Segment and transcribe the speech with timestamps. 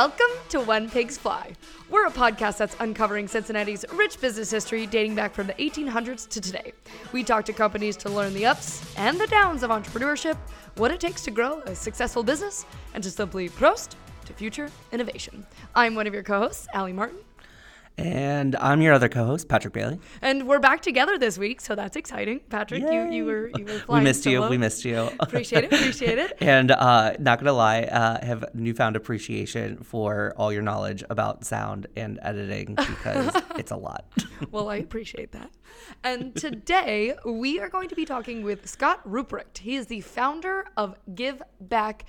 [0.00, 1.52] Welcome to When Pigs Fly.
[1.90, 6.40] We're a podcast that's uncovering Cincinnati's rich business history dating back from the 1800s to
[6.40, 6.72] today.
[7.12, 10.38] We talk to companies to learn the ups and the downs of entrepreneurship,
[10.76, 13.90] what it takes to grow a successful business, and to simply prost
[14.24, 15.46] to future innovation.
[15.74, 17.18] I'm one of your co hosts, Allie Martin.
[18.00, 20.00] And I'm your other co-host, Patrick Bailey.
[20.22, 22.40] And we're back together this week, so that's exciting.
[22.48, 24.44] Patrick, you, you were you were flying We missed solo.
[24.44, 24.50] you.
[24.50, 25.10] We missed you.
[25.20, 25.72] Appreciate it.
[25.74, 26.32] Appreciate it.
[26.40, 31.88] and uh, not gonna lie, uh, have newfound appreciation for all your knowledge about sound
[31.94, 34.06] and editing because it's a lot.
[34.50, 35.50] well, I appreciate that.
[36.02, 39.58] And today we are going to be talking with Scott Ruprecht.
[39.58, 42.06] He is the founder of Give Back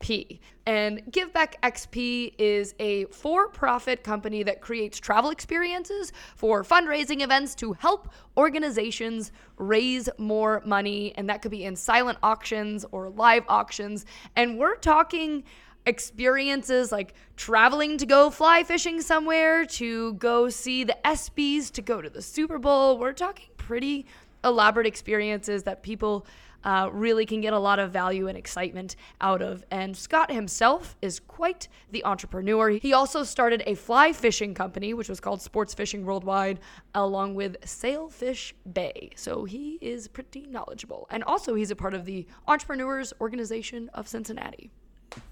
[0.00, 0.38] XP.
[0.66, 7.22] And Give Back XP is a for profit company that creates travel experiences for fundraising
[7.22, 11.12] events to help organizations raise more money.
[11.16, 14.06] And that could be in silent auctions or live auctions.
[14.36, 15.44] And we're talking
[15.86, 22.02] experiences like traveling to go fly fishing somewhere, to go see the ESPYs, to go
[22.02, 22.98] to the Super Bowl.
[22.98, 24.06] We're talking pretty
[24.44, 26.26] elaborate experiences that people
[26.64, 29.64] uh, really can get a lot of value and excitement out of.
[29.70, 32.70] And Scott himself is quite the entrepreneur.
[32.70, 36.60] He also started a fly fishing company, which was called Sports Fishing Worldwide,
[36.94, 39.10] along with Sailfish Bay.
[39.16, 41.06] So he is pretty knowledgeable.
[41.10, 44.70] And also, he's a part of the Entrepreneurs Organization of Cincinnati.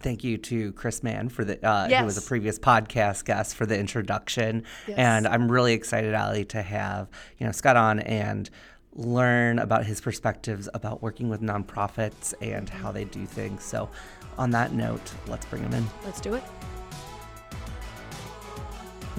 [0.01, 2.01] Thank you to Chris Mann for the uh, Yes.
[2.01, 4.99] who was a previous podcast guest for the introduction, Yes.
[4.99, 8.51] and I'm really excited, Ali, to have you know Scott on and
[8.99, 13.65] learn about his perspectives about working with nonprofits and how they do things.
[13.65, 13.89] So,
[14.37, 15.87] on that note, let's bring him in.
[16.05, 16.43] Let's do it.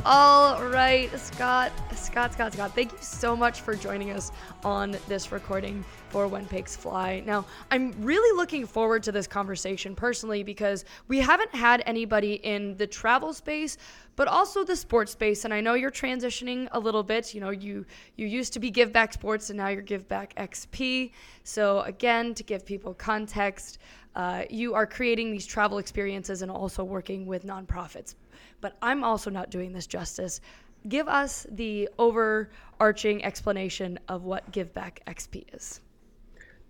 [0.05, 4.31] All right, Scott, Scott, Scott, Scott, thank you so much for joining us
[4.63, 7.21] on this recording for When Pigs Fly.
[7.25, 12.77] Now, I'm really looking forward to this conversation personally because we haven't had anybody in
[12.77, 13.77] the travel space,
[14.15, 15.43] but also the sports space.
[15.43, 17.33] And I know you're transitioning a little bit.
[17.33, 17.85] You know, you
[18.15, 21.11] you used to be Give Back Sports, and now you're Give Back XP.
[21.43, 23.79] So again, to give people context,
[24.15, 28.15] uh, you are creating these travel experiences and also working with nonprofits.
[28.61, 30.41] But I'm also not doing this justice.
[30.87, 35.81] Give us the overarching explanation of what Give Back XP is.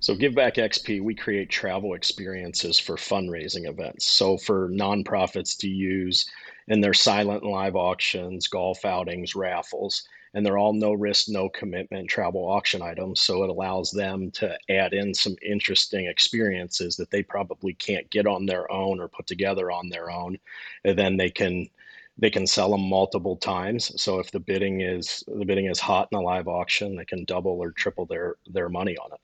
[0.02, 4.06] So, Give Back XP, we create travel experiences for fundraising events.
[4.06, 6.30] So, for nonprofits to use
[6.70, 11.50] in their silent and live auctions, golf outings, raffles, and they're all no risk, no
[11.50, 13.20] commitment travel auction items.
[13.20, 18.26] So, it allows them to add in some interesting experiences that they probably can't get
[18.26, 20.40] on their own or put together on their own.
[20.86, 21.70] And then they can
[22.20, 23.92] they can sell them multiple times.
[24.02, 27.24] So if the bidding is the bidding is hot in a live auction, they can
[27.26, 29.20] double or triple their their money on it.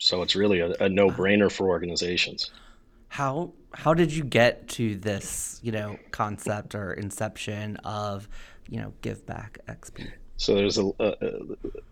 [0.00, 2.50] So it's really a, a no-brainer for organizations.
[3.08, 8.28] How how did you get to this you know concept or inception of
[8.68, 10.10] you know Give Back XP?
[10.36, 11.14] So there's a, a,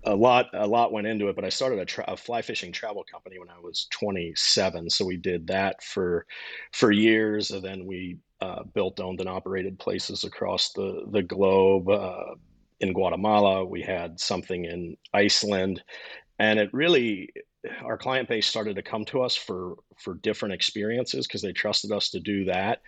[0.04, 2.72] a lot a lot went into it, but I started a, tra- a fly fishing
[2.72, 4.88] travel company when I was 27.
[4.88, 6.24] So we did that for
[6.72, 11.88] for years, and then we uh, built, owned, and operated places across the the globe.
[11.88, 12.34] Uh,
[12.80, 15.82] in Guatemala, we had something in Iceland,
[16.38, 17.30] and it really
[17.82, 21.92] our client base started to come to us for for different experiences because they trusted
[21.92, 22.80] us to do that.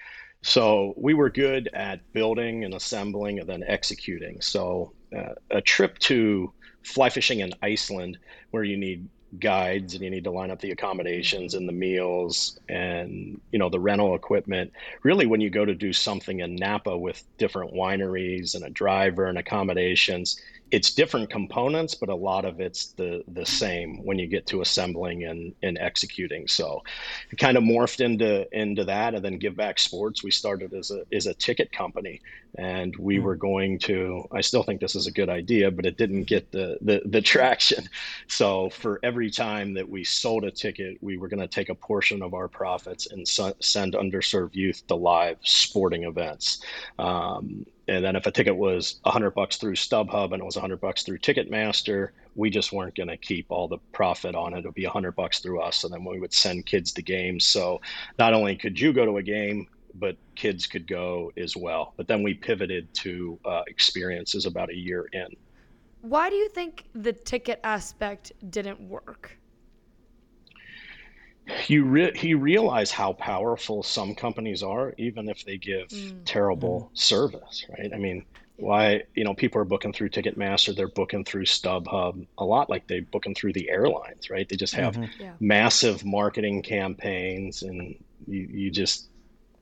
[0.42, 4.40] So we were good at building and assembling and then executing.
[4.40, 6.52] So uh, a trip to
[6.84, 8.16] fly fishing in Iceland,
[8.50, 12.58] where you need guides and you need to line up the accommodations and the meals
[12.68, 14.72] and you know the rental equipment.
[15.02, 19.26] Really when you go to do something in napa with different wineries and a driver
[19.26, 24.26] and accommodations it's different components but a lot of it's the the same when you
[24.26, 26.46] get to assembling and and executing.
[26.46, 26.82] So
[27.30, 30.90] it kind of morphed into into that and then give back sports we started as
[30.90, 32.20] a as a ticket company
[32.56, 35.96] and we were going to i still think this is a good idea but it
[35.96, 37.88] didn't get the the, the traction
[38.26, 41.74] so for every time that we sold a ticket we were going to take a
[41.74, 46.62] portion of our profits and send underserved youth to live sporting events
[46.98, 50.80] um, and then if a ticket was 100 bucks through StubHub and it was 100
[50.80, 54.58] bucks through Ticketmaster, we just weren't going to keep all the profit on it.
[54.58, 57.44] It would be 100 bucks through us, and then we would send kids to games.
[57.44, 57.80] So
[58.16, 61.94] not only could you go to a game, but kids could go as well.
[61.96, 65.28] But then we pivoted to uh, experiences about a year in.
[66.02, 69.36] Why do you think the ticket aspect didn't work?
[71.66, 76.16] you re- you realize how powerful some companies are, even if they give mm.
[76.24, 76.98] terrible mm.
[76.98, 77.92] service, right?
[77.92, 78.24] I mean,
[78.56, 82.86] why you know people are booking through Ticketmaster, they're booking through StubHub a lot, like
[82.86, 84.48] they booking through the airlines, right?
[84.48, 85.22] They just have mm-hmm.
[85.22, 85.32] Yeah.
[85.40, 87.96] massive marketing campaigns, and
[88.26, 89.08] you you just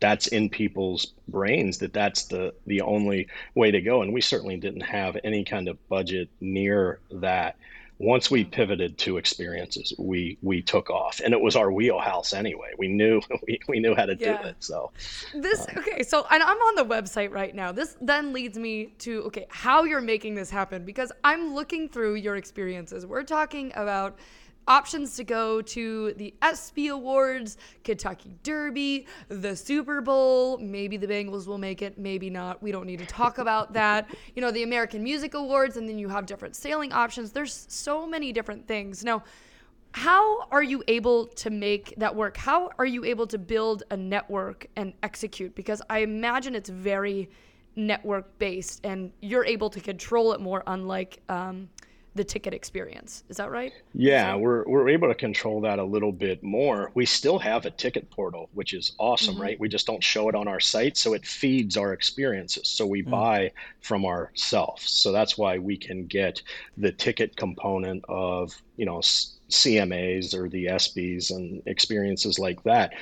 [0.00, 4.02] that's in people's brains that that's the the only way to go.
[4.02, 7.56] And we certainly didn't have any kind of budget near that.
[8.00, 11.20] Once we pivoted to experiences we we took off.
[11.24, 12.70] And it was our wheelhouse anyway.
[12.78, 14.40] We knew we, we knew how to yeah.
[14.40, 14.92] do it so
[15.34, 17.72] this um, okay so and i'm on the website right now.
[17.72, 20.84] This then leads me to okay how you're making this happen.
[20.84, 23.04] Because i'm looking through your experiences.
[23.04, 24.16] We're talking about
[24.68, 30.58] options to go to the ESPY Awards, Kentucky Derby, the Super Bowl.
[30.58, 32.62] Maybe the Bengals will make it, maybe not.
[32.62, 34.14] We don't need to talk about that.
[34.36, 37.32] You know, the American Music Awards, and then you have different sailing options.
[37.32, 39.02] There's so many different things.
[39.02, 39.24] Now,
[39.92, 42.36] how are you able to make that work?
[42.36, 45.54] How are you able to build a network and execute?
[45.54, 47.30] Because I imagine it's very
[47.74, 51.68] network based and you're able to control it more, unlike um,
[52.14, 53.24] the ticket experience.
[53.28, 53.72] Is that right?
[53.94, 54.40] Yeah, that...
[54.40, 56.90] we're we're able to control that a little bit more.
[56.94, 59.42] We still have a ticket portal, which is awesome, mm-hmm.
[59.42, 59.60] right?
[59.60, 62.68] We just don't show it on our site, so it feeds our experiences.
[62.68, 63.10] So we mm-hmm.
[63.10, 64.90] buy from ourselves.
[64.90, 66.42] So that's why we can get
[66.76, 72.92] the ticket component of, you know, CMAs or the ESPYs and experiences like that.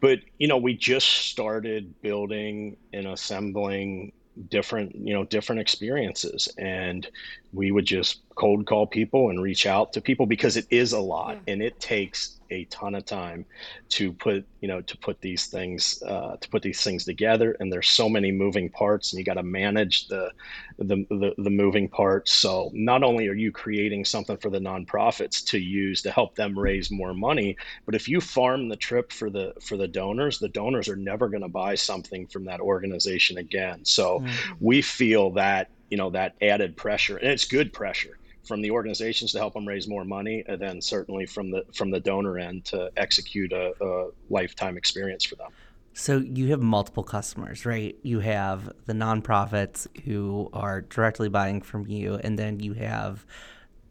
[0.00, 4.12] But, you know, we just started building and assembling
[4.50, 7.08] different you know different experiences and
[7.52, 11.00] we would just cold call people and reach out to people because it is a
[11.00, 11.52] lot yeah.
[11.52, 13.44] and it takes a ton of time
[13.88, 17.72] to put you know to put these things uh, to put these things together and
[17.72, 20.30] there's so many moving parts and you got to manage the,
[20.78, 25.44] the, the the moving parts so not only are you creating something for the nonprofits
[25.44, 27.56] to use to help them raise more money
[27.86, 31.28] but if you farm the trip for the for the donors the donors are never
[31.28, 34.52] going to buy something from that organization again so mm-hmm.
[34.60, 38.18] we feel that you know that added pressure and it's good pressure
[38.48, 41.90] from the organizations to help them raise more money, and then certainly from the from
[41.90, 45.50] the donor end to execute a, a lifetime experience for them.
[45.92, 47.96] So you have multiple customers, right?
[48.02, 53.26] You have the nonprofits who are directly buying from you, and then you have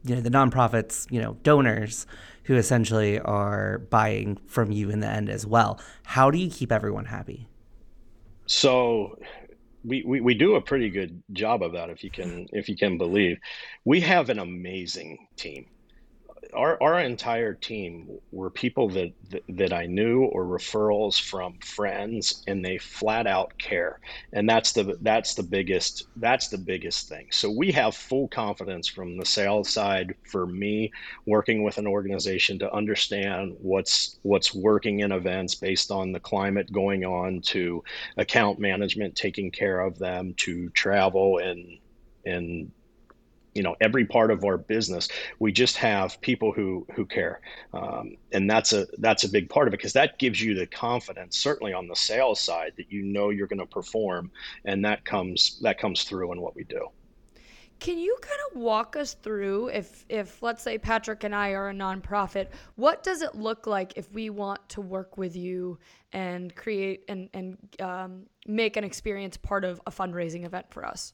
[0.03, 2.07] you know the nonprofits, you know, donors
[2.43, 5.79] who essentially are buying from you in the end as well.
[6.03, 7.47] How do you keep everyone happy?
[8.45, 9.19] So
[9.87, 12.97] we, we, do a pretty good job of that if you can if you can
[12.97, 13.37] believe.
[13.85, 15.67] We have an amazing team
[16.53, 22.43] our our entire team were people that, that, that I knew or referrals from friends,
[22.47, 23.99] and they flat out care,
[24.33, 27.27] and that's the that's the biggest that's the biggest thing.
[27.31, 30.91] So we have full confidence from the sales side for me
[31.25, 36.71] working with an organization to understand what's what's working in events based on the climate
[36.71, 37.83] going on, to
[38.17, 41.79] account management taking care of them, to travel and
[42.25, 42.71] and
[43.57, 45.09] you know every part of our business
[45.39, 47.41] we just have people who who care
[47.73, 50.67] um, and that's a that's a big part of it because that gives you the
[50.67, 54.31] confidence certainly on the sales side that you know you're going to perform
[54.65, 56.87] and that comes that comes through in what we do
[57.79, 61.69] can you kind of walk us through if if let's say Patrick and I are
[61.69, 65.77] a nonprofit, what does it look like if we want to work with you
[66.11, 71.13] and create and and um, make an experience part of a fundraising event for us?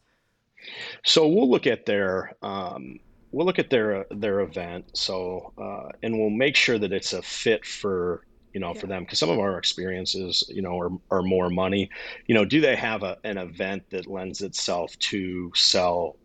[1.04, 3.00] So we'll look at their um,
[3.34, 4.98] we'll look at their their event.
[4.98, 8.80] So uh, and we'll make sure that it's a fit for you know yeah.
[8.80, 11.90] for them because some of our experiences you know are, are more money.
[12.28, 16.16] You know, do they have a, an event that lends itself to sell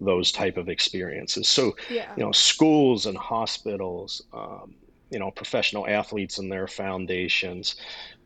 [0.00, 1.48] those type of experiences?
[1.48, 2.12] So yeah.
[2.16, 4.22] you know, schools and hospitals.
[4.32, 4.74] Um,
[5.10, 7.74] you know professional athletes and their foundations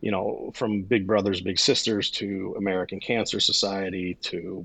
[0.01, 4.63] you know from big brothers big sisters to american cancer society to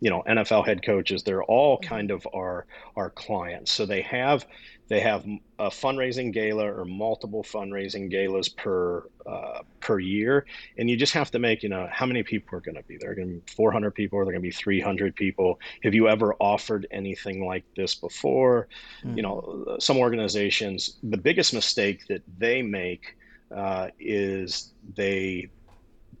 [0.00, 1.22] you know NFL head coaches.
[1.22, 1.88] They're all mm-hmm.
[1.88, 3.70] kind of our our clients.
[3.70, 4.46] So they have
[4.88, 5.24] they have
[5.58, 10.46] a fundraising gala or multiple fundraising galas per uh, per year,
[10.78, 12.96] and you just have to make you know how many people are going to be
[12.96, 13.10] there.
[13.10, 14.18] Are going to be 400 people?
[14.18, 15.60] Or are there going to be 300 people?
[15.82, 18.68] Have you ever offered anything like this before?
[19.04, 19.16] Mm-hmm.
[19.16, 20.98] You know, some organizations.
[21.02, 23.16] The biggest mistake that they make
[23.54, 25.50] uh, is they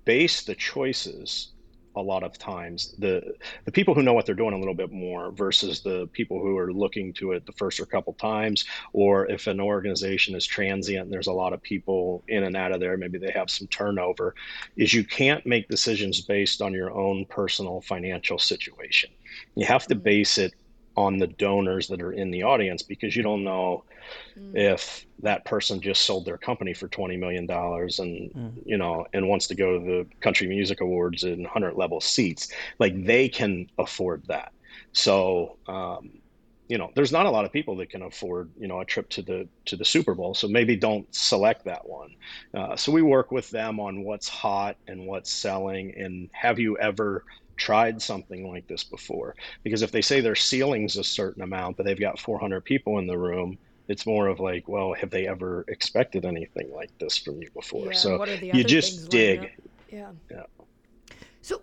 [0.04, 1.52] base the choices
[1.98, 4.92] a lot of times the the people who know what they're doing a little bit
[4.92, 9.26] more versus the people who are looking to it the first or couple times or
[9.26, 12.80] if an organization is transient and there's a lot of people in and out of
[12.80, 14.34] there maybe they have some turnover
[14.76, 19.10] is you can't make decisions based on your own personal financial situation.
[19.54, 20.04] You have to mm-hmm.
[20.04, 20.54] base it
[20.98, 23.84] on the donors that are in the audience because you don't know
[24.36, 24.56] mm.
[24.56, 28.52] if that person just sold their company for 20 million dollars and mm.
[28.66, 32.48] you know and wants to go to the country music awards in 100 level seats
[32.80, 34.52] like they can afford that
[34.92, 36.10] so um,
[36.68, 39.08] you know, there's not a lot of people that can afford, you know, a trip
[39.08, 40.34] to the to the Super Bowl.
[40.34, 42.14] So maybe don't select that one.
[42.52, 45.94] Uh, so we work with them on what's hot and what's selling.
[45.96, 47.24] And have you ever
[47.58, 49.34] tried something like this before?
[49.62, 53.06] Because if they say their ceiling's a certain amount, but they've got 400 people in
[53.06, 57.40] the room, it's more of like, well, have they ever expected anything like this from
[57.42, 57.86] you before?
[57.86, 59.52] Yeah, so what are the you just dig.
[59.90, 60.10] Yeah.
[60.30, 60.44] Yeah.
[61.40, 61.62] So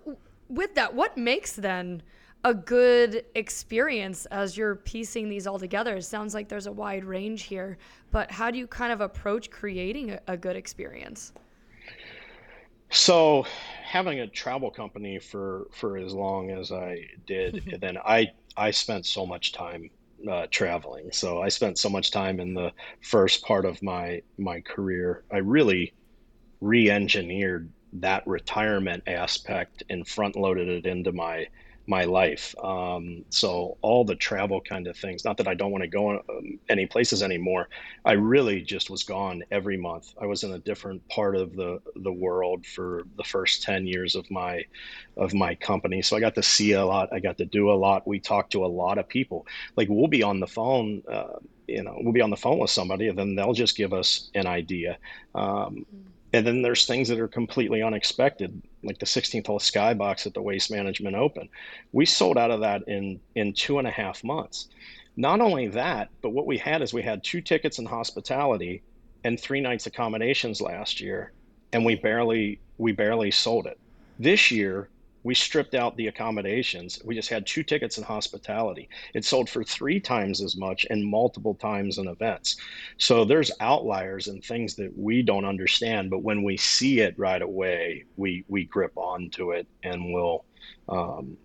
[0.49, 2.01] with that, what makes then
[2.43, 5.97] a good experience as you're piecing these all together?
[5.97, 7.77] It sounds like there's a wide range here,
[8.11, 11.33] but how do you kind of approach creating a, a good experience?
[12.91, 13.45] So,
[13.83, 19.05] having a travel company for for as long as I did, then I I spent
[19.05, 19.89] so much time
[20.29, 21.09] uh, traveling.
[21.11, 25.23] So I spent so much time in the first part of my my career.
[25.31, 25.93] I really
[26.61, 31.47] re-engineered that retirement aspect and front loaded it into my
[31.87, 32.55] my life.
[32.63, 35.23] Um, so all the travel kind of things.
[35.23, 37.69] Not that I don't want to go um, any places anymore.
[38.05, 40.13] I really just was gone every month.
[40.19, 44.15] I was in a different part of the the world for the first ten years
[44.15, 44.63] of my
[45.17, 46.01] of my company.
[46.01, 47.09] So I got to see a lot.
[47.13, 48.07] I got to do a lot.
[48.07, 49.45] We talked to a lot of people.
[49.77, 51.03] Like we'll be on the phone.
[51.11, 53.93] Uh, you know, we'll be on the phone with somebody, and then they'll just give
[53.93, 54.97] us an idea.
[55.33, 55.85] Um,
[56.35, 60.41] and then there's things that are completely unexpected, like the 16th hole skybox at the
[60.41, 61.47] Waste Management Open.
[61.93, 64.67] We sold out of that in in two and a half months.
[65.15, 68.83] Not only that, but what we had is we had two tickets in hospitality
[69.23, 71.31] and three nights accommodations last year,
[71.71, 73.79] and we barely we barely sold it.
[74.19, 74.89] This year,
[75.25, 77.01] we stripped out the accommodations.
[77.03, 78.87] We just had two tickets in hospitality.
[79.15, 82.57] It sold for three times as much and multiple times in events.
[82.99, 87.41] So there's outliers and things that we don't understand, but when we see it right
[87.41, 90.45] away, we we grip onto it and we'll,
[90.89, 91.37] um,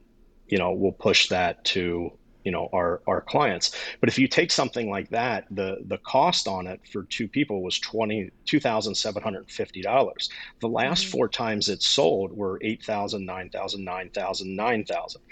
[0.46, 2.12] you know, we'll push that to
[2.44, 3.75] you know our our clients.
[4.00, 7.62] But if you take something like that the the cost on it for two people
[7.62, 10.28] was twenty two thousand seven hundred and fifty dollars.
[10.61, 11.11] The last Mhm.
[11.11, 15.23] four times it sold were eight thousand nine thousand nine thousand nine thousand.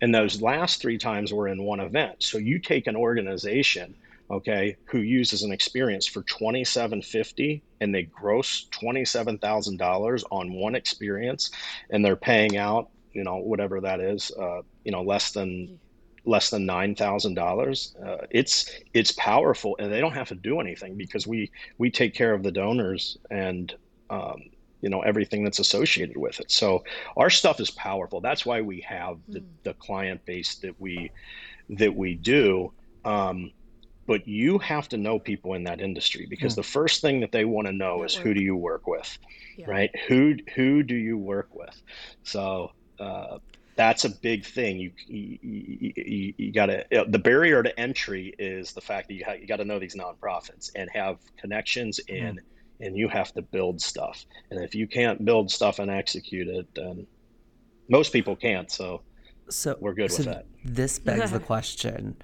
[0.00, 2.16] And those last three times were in one event.
[2.22, 3.96] So you take an organization
[4.30, 11.50] okay who uses an experience for 2750 and they gross $27000 on one experience
[11.90, 15.80] and they're paying out you know whatever that is uh, you know less than
[16.26, 17.94] less than nine thousand uh, dollars.
[18.30, 22.34] It's it's powerful, and they don't have to do anything because we we take care
[22.34, 23.74] of the donors and
[24.10, 24.36] um,
[24.82, 26.50] you know everything that's associated with it.
[26.50, 26.82] So
[27.16, 28.20] our stuff is powerful.
[28.20, 31.10] That's why we have the, the client base that we
[31.70, 32.72] that we do.
[33.04, 33.52] Um,
[34.06, 36.62] but you have to know people in that industry because Yeah.
[36.62, 39.18] the first thing that they want to know is who do you work with,
[39.56, 39.66] Yeah.
[39.68, 39.90] right?
[40.08, 41.82] Who who do you work with?
[42.24, 43.38] So uh,
[43.76, 44.78] that's a big thing.
[44.78, 49.24] You you, you, you got to the barrier to entry is the fact that you
[49.24, 52.84] ha- you got to know these nonprofits and have connections in, hmm.
[52.84, 54.24] and you have to build stuff.
[54.50, 57.06] And if you can't build stuff and execute it, then
[57.88, 58.70] most people can't.
[58.70, 59.02] So
[59.50, 60.46] So We're good so with that.
[60.64, 62.16] This begs the question: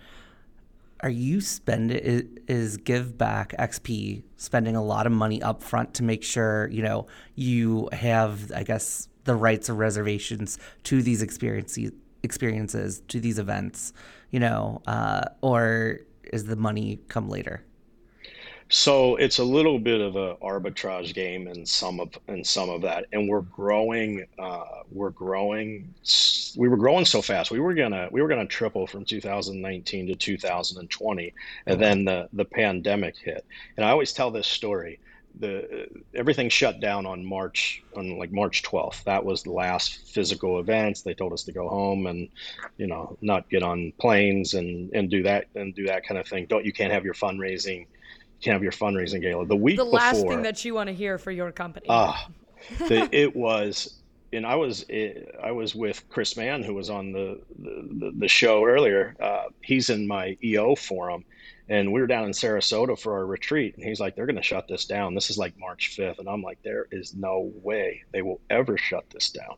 [1.01, 5.93] Are you spending is, is Give Back XP spending a lot of money up front
[5.95, 11.23] to make sure you know you have, I guess, the rights or reservations to these
[11.23, 13.93] experiences, experiences to these events,
[14.31, 16.01] you know, uh, or
[16.33, 17.65] is the money come later?
[18.75, 22.81] So it's a little bit of an arbitrage game in some of in some of
[22.81, 24.25] that, and we're growing.
[24.39, 25.93] Uh, we're growing.
[26.57, 27.51] We were growing so fast.
[27.51, 31.35] We were gonna we were gonna triple from 2019 to 2020,
[31.67, 33.45] and then the the pandemic hit.
[33.77, 35.01] And I always tell this story.
[35.39, 39.03] The everything shut down on March on like March 12th.
[39.05, 41.03] That was the last physical events.
[41.03, 42.29] They told us to go home and
[42.77, 46.29] you know not get on planes and and do that and do that kind of
[46.29, 46.47] thing.
[46.49, 47.87] Don't you can't have your fundraising
[48.43, 49.47] you can't have your fundraising gala.
[49.47, 51.87] The week The last before, thing that you want to hear for your company.
[51.89, 52.29] ah,
[52.81, 54.85] it was, and I was
[55.43, 59.15] I was with Chris Mann, who was on the the, the show earlier.
[59.21, 61.25] Uh, he's in my EO forum,
[61.73, 64.43] and we were down in Sarasota for our retreat, and he's like, "They're going to
[64.43, 65.15] shut this down.
[65.15, 68.77] This is like March 5th," and I'm like, "There is no way they will ever
[68.79, 69.57] shut this down."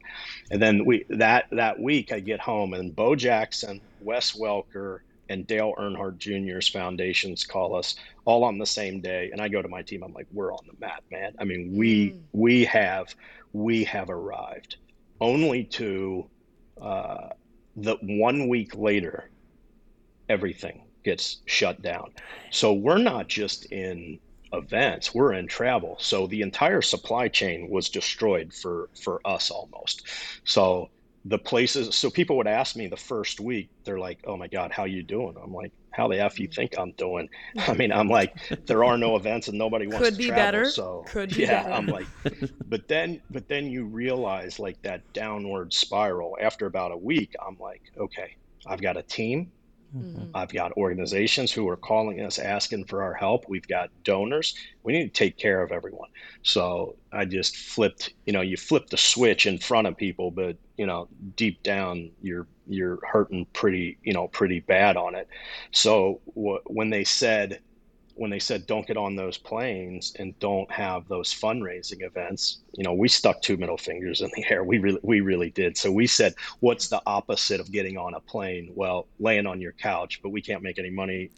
[0.51, 5.47] And then we that that week I get home, and Bo Jackson, Wes Welker, and
[5.47, 9.69] Dale Earnhardt Jr.'s foundations call us all on the same day and i go to
[9.69, 12.23] my team i'm like we're on the map man i mean we Mm.
[12.33, 13.15] we have
[13.53, 14.77] we have arrived
[15.21, 16.31] only to
[16.81, 17.29] uh,
[17.77, 19.31] the one week later
[20.29, 22.11] everything gets shut down
[22.51, 24.19] so we're not just in
[24.53, 30.07] events we're in travel so the entire supply chain was destroyed for for us almost
[30.45, 30.89] so
[31.27, 34.71] the places so people would ask me the first week they're like oh my god
[34.71, 36.55] how you doing i'm like how the f you mm-hmm.
[36.55, 37.29] think i'm doing
[37.67, 38.35] i mean i'm like
[38.67, 40.71] there are no events and nobody wants Could to be travel better.
[40.71, 41.53] so Could be better.
[41.53, 41.75] yeah better.
[41.75, 42.07] i'm like
[42.69, 47.57] but then but then you realize like that downward spiral after about a week i'm
[47.59, 49.51] like okay i've got a team
[49.95, 50.35] Mhm.
[50.35, 53.45] I've got organizations who are calling us asking for our help.
[53.49, 54.55] We've got donors.
[54.83, 56.09] We need to take care of everyone.
[56.43, 60.57] So I just flipped, you know, you flip the switch in front of people, but
[60.77, 65.29] you know, deep down you're you're hurting pretty, you know, pretty bad on it.
[65.73, 67.61] So wh- when they said
[68.17, 72.85] when they said don't get on those planes and don't have those fundraising events, you
[72.85, 74.63] know, we stuck two middle fingers in the air.
[74.65, 75.77] We really we really did.
[75.77, 78.71] So we said, what's the opposite of getting on a plane?
[78.75, 81.31] Well, laying on your couch, but we can't make any money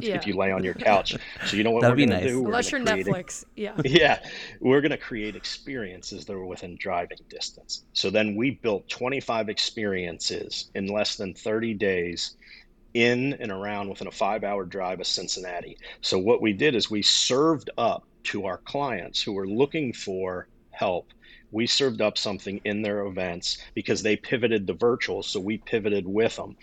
[0.00, 0.16] Yeah.
[0.16, 1.16] if you lay on your couch.
[1.46, 2.40] So you know what That'd we're be going to do?
[2.40, 3.44] We're Unless you're gonna create a- Netflix.
[3.56, 3.74] Yeah.
[3.84, 4.18] yeah,
[4.60, 7.84] we're going to create experiences that are within driving distance.
[7.92, 12.36] So then we built 25 experiences in less than 30 days
[12.94, 15.76] in and around within a five hour drive of Cincinnati.
[16.00, 20.48] So what we did is we served up to our clients who were looking for
[20.70, 21.08] help.
[21.50, 26.06] We served up something in their events because they pivoted to virtual, so we pivoted
[26.06, 26.56] with them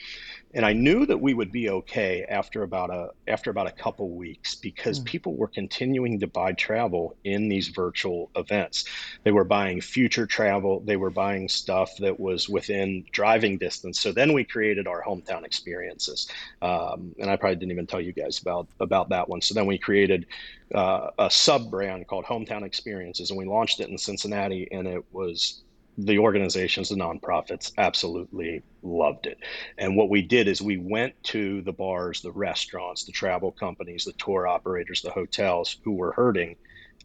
[0.53, 4.15] and I knew that we would be okay after about a after about a couple
[4.15, 5.05] weeks because Hmm.
[5.05, 8.84] people were continuing to buy travel in these virtual events.
[9.24, 10.81] They were buying future travel.
[10.86, 14.00] They were buying stuff that was within driving distance.
[14.01, 16.27] So then we created our hometown experiences,
[16.62, 19.41] um, and I probably didn't even tell you guys about about that one.
[19.41, 20.25] So then we created
[20.74, 25.03] uh, a sub brand called Hometown Experiences, and we launched it in Cincinnati, and it
[25.12, 25.63] was
[26.05, 29.38] the organizations, the nonprofits, absolutely loved it.
[29.77, 34.05] And what we did is we went to the bars, the restaurants, the travel companies,
[34.05, 36.55] the tour operators, the hotels who were hurting,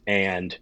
[0.07, 0.57] and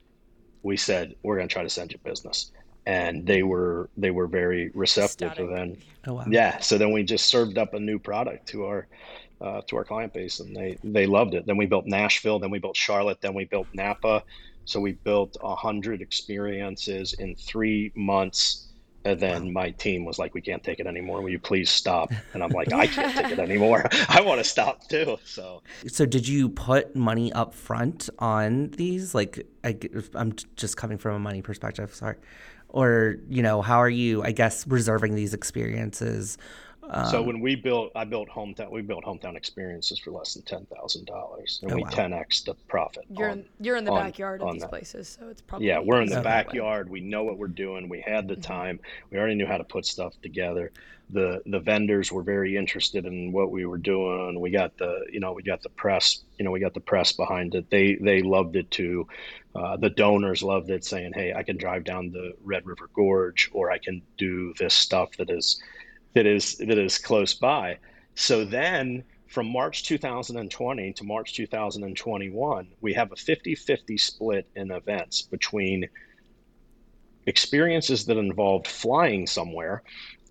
[0.63, 2.51] we said we're going to try to send you business.
[2.87, 5.33] And they were they were very receptive.
[5.33, 5.49] Ecstatic.
[5.49, 6.25] And then Oh wow.
[6.29, 8.89] yeah, so then we just served up a new product to our
[9.41, 11.47] uh, to our client base, and they they loved it.
[11.47, 14.23] Then we built Nashville, then we built Charlotte, then we built Napa.
[14.65, 18.69] So we built a hundred experiences in three months.
[19.07, 21.21] And then my team was like, "We can't take it anymore.
[21.21, 23.87] Will you please stop?" And I'm like, "I can't take it anymore.
[24.09, 29.15] I want to stop too." So So did you put money up front on these?
[29.15, 29.77] Like I,
[30.15, 32.17] am just coming from a money perspective, sorry.
[32.69, 36.39] Or, you know, how are you, I guess, reserving these experiences?
[37.11, 38.71] So Um, when we built, I built hometown.
[38.71, 41.89] We built hometown experiences for less than ten thousand dollars, and Oh, we wow.
[41.91, 43.05] 10x the profit.
[43.09, 44.71] You're on- in, you're in the on- backyard of these that.
[44.71, 46.25] places, so it's probably Yeah, we're in the easier way.
[46.25, 46.89] backyard.
[46.91, 47.89] We know what we're doing.
[47.89, 48.43] We had the Mhm.
[48.43, 48.81] time.
[49.11, 50.71] We already knew how to put stuff together.
[51.11, 54.41] The the vendors were very interested in what we were doing.
[54.41, 57.13] We got the you know we got the press you know we got the press
[57.13, 57.69] behind it.
[57.71, 59.07] They they loved it too.
[59.55, 63.51] Uh, the donors loved it, saying, "Hey, I can drive down the Red River Gorge,
[63.53, 65.63] or I can do this stuff that is
[66.15, 67.79] that is that is close by."
[68.15, 75.23] So then from March 2020 to March 2021, we have a 50-50 split in events
[75.23, 75.89] between
[77.27, 79.83] experiences that involved flying somewhere.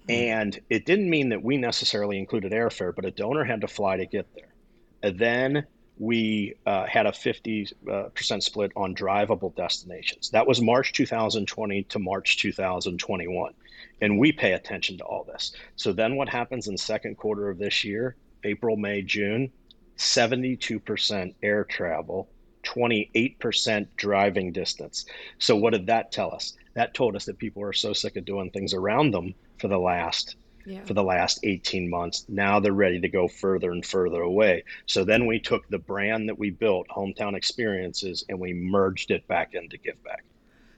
[0.05, 0.11] Hmm.
[0.11, 3.97] And it didn't mean that we necessarily included airfare, but a donor had to fly
[3.97, 4.53] to get there.
[5.01, 5.65] And then
[5.97, 10.29] we uh, had a 50% uh, split on drivable destinations.
[10.31, 13.53] That was March 2020 to March 2021.
[14.01, 15.53] And we pay attention to all this.
[15.75, 19.51] So then what happens in second quarter of this year, April, May, June,
[19.97, 22.27] 72% air travel,
[22.63, 25.05] 28% driving distance.
[25.37, 26.53] So what did that tell us?
[26.73, 29.77] That told us that people are so sick of doing things around them for the
[29.77, 30.83] last Yeah.
[30.85, 32.25] for the last 18 months.
[32.29, 34.63] Now they're ready to go further and further away.
[34.85, 39.27] So then we took the brand that we built, Hometown Experiences, and we merged it
[39.27, 40.23] back into Give Back.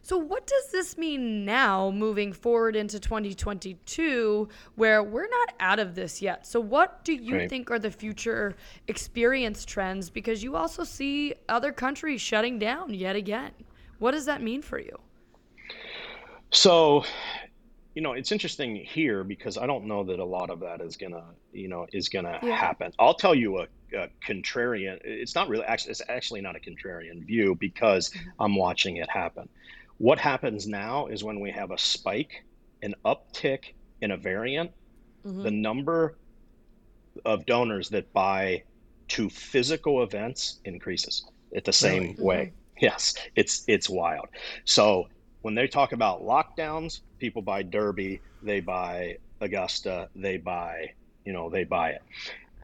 [0.01, 5.95] So, what does this mean now moving forward into 2022 where we're not out of
[5.95, 6.45] this yet?
[6.45, 7.49] So, what do you Right.
[7.49, 8.55] think are the future
[8.87, 10.11] experience trends?
[10.11, 13.51] Because you also see other countries shutting down yet again.
[13.97, 14.95] What does that mean for you?
[16.51, 17.03] So,
[17.95, 20.97] you know, it's interesting here because I don't know that a lot of that is
[20.97, 22.55] gonna, you know, is gonna Yeah.
[22.55, 22.91] happen.
[22.99, 24.99] I'll tell you a, a contrarian.
[25.03, 25.91] It's not really actually.
[25.91, 29.47] It's actually not a contrarian view because I'm watching it happen.
[29.97, 32.33] What happens now is when we have a spike,
[32.81, 33.59] an uptick
[34.01, 34.71] in a variant,
[35.25, 35.43] Mhm.
[35.43, 36.19] the number
[37.23, 38.63] of donors that buy
[39.07, 42.23] to physical events increases at the same Really?
[42.23, 42.53] way.
[42.81, 44.27] Yes, it's it's wild.
[44.65, 45.07] So
[45.43, 50.93] when they talk about lockdowns, people buy Derby, they buy Augusta, they buy,
[51.25, 52.03] you know, they buy it.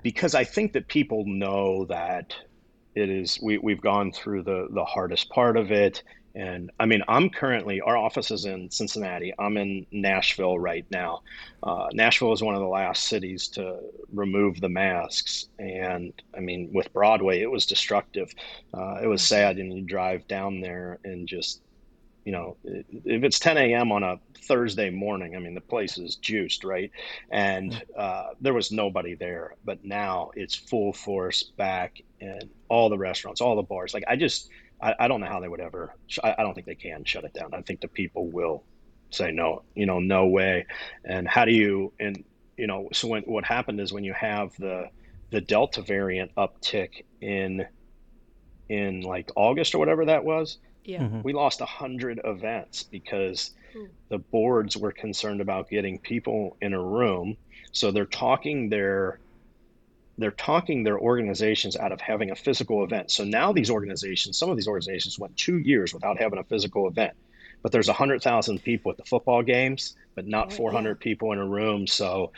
[0.03, 2.27] Because I think that people know that
[2.95, 6.03] it is we, we've gone through the the hardest part of it
[6.35, 9.33] And I mean, I'm currently, our office is in Cincinnati.
[9.37, 11.21] I'm in Nashville right now.
[11.63, 13.79] Uh, Nashville is one of the last cities to
[14.13, 15.47] remove the masks.
[15.59, 18.33] And I mean, with Broadway, it was destructive.
[18.73, 19.57] Uh, it was sad.
[19.57, 21.61] And you drive down there and just,
[22.25, 23.91] you know, if it's 10 a.m.
[23.91, 26.91] on a Thursday morning, I mean, the place is juiced, right?
[27.31, 29.55] And uh, there was nobody there.
[29.65, 33.93] But now it's full force back and all the restaurants, all the bars.
[33.93, 34.49] Like, I just,
[34.81, 35.95] I, I don't know how they would ever.
[36.23, 37.53] I, I don't think they can shut it down.
[37.53, 38.63] I think the people will
[39.09, 39.63] say no.
[39.75, 40.67] You know, no way.
[41.03, 41.93] And how do you?
[41.99, 42.23] And
[42.57, 44.89] you know, so when what happened is when you have the
[45.31, 47.65] the Delta variant uptick in
[48.69, 51.21] in like August or whatever that was, yeah, mm-hmm.
[51.21, 53.89] we lost a hundred events because Ooh.
[54.09, 57.37] the boards were concerned about getting people in a room.
[57.71, 59.19] So they're talking their
[60.17, 63.11] they're talking their organizations out of having a physical event.
[63.11, 66.87] So now these organizations, some of these organizations went two years without having a physical
[66.87, 67.13] event.
[67.63, 71.45] But there's a 100,000 people at the football games, but not 400 people in a
[71.45, 71.87] room.
[71.87, 72.31] So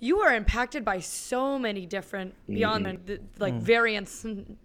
[0.00, 3.04] you are impacted by so many different beyond mm-hmm.
[3.04, 3.60] the, like mm.
[3.60, 4.24] variants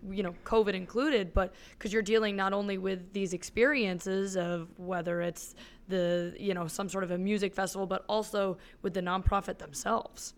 [0.10, 5.22] you know covid included but because you're dealing not only with these experiences of whether
[5.22, 5.56] it's
[5.90, 10.34] the you know some sort of a music festival but also with the nonprofit themselves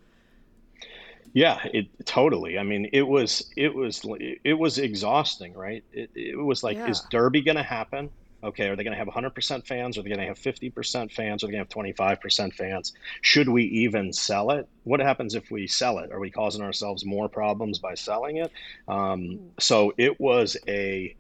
[1.34, 2.58] yeah, it totally.
[2.58, 4.04] I mean, it was it was
[4.44, 5.84] it was exhausting, right?
[5.92, 6.90] It, it was like, yeah.
[6.90, 8.10] is Derby going to happen?
[8.44, 9.98] Okay, are they going to have 100% fans?
[9.98, 11.44] Are they going to have 50% fans?
[11.44, 12.94] Are they going to have 25% fans?
[13.22, 14.68] Should we even sell it?
[14.84, 16.12] What happens if we sell it?
[16.12, 18.52] Are we causing ourselves more problems by selling it?
[18.88, 21.16] Um, so it was a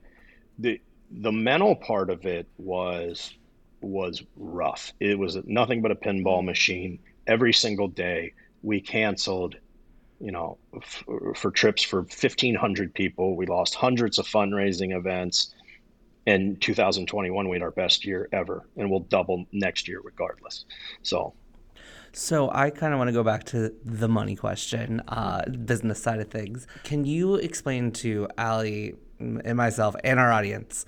[0.59, 3.33] the the mental part of it was
[3.81, 4.91] was rough.
[4.99, 8.33] It was nothing but a pinball machine every single day.
[8.61, 9.55] We canceled
[10.19, 11.03] you know, f-
[11.35, 13.35] for trips for 1,500 people.
[13.35, 15.53] We lost hundreds of fundraising events.
[16.27, 20.65] In 2021, we had our best year ever, and we'll double next year regardless.
[21.01, 21.33] So,
[22.11, 26.19] so I kind of want to go back to the money question, uh, business side
[26.19, 26.67] of things.
[26.83, 30.85] Can you explain to Ali and myself and our audience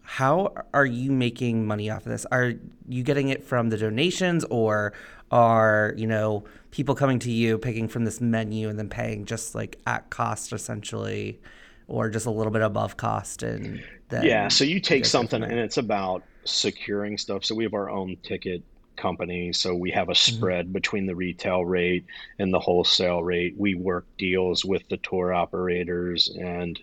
[0.00, 2.26] how are you making money off of this?
[2.32, 2.54] Are
[2.88, 4.94] you getting it from the donations, or
[5.30, 9.54] are you know people coming to you picking from this menu and then paying just
[9.54, 11.40] like at cost essentially
[11.88, 13.82] or just a little bit above cost and
[14.22, 18.16] yeah so you take something and it's about securing stuff so we have our own
[18.22, 18.62] ticket
[18.96, 20.36] company so we have a mm-hmm.
[20.36, 20.72] spread mm-hmm.
[20.72, 22.04] between the retail rate
[22.38, 26.80] and the wholesale rate we work deals with the tour operators and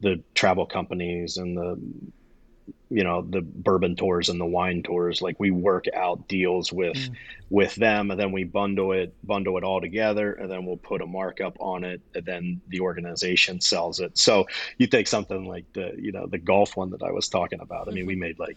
[0.00, 1.78] the travel companies and the
[2.90, 6.96] you know the bourbon tours and the wine tours like we work out deals with
[6.96, 7.14] mm.
[7.48, 11.00] with them and then we bundle it bundle it all together and then we'll put
[11.00, 14.44] a markup on it and then the organization sells it so
[14.78, 17.88] you take something like the you know the golf one that i was talking about
[17.88, 18.20] i mean we mm-hmm.
[18.20, 18.56] made like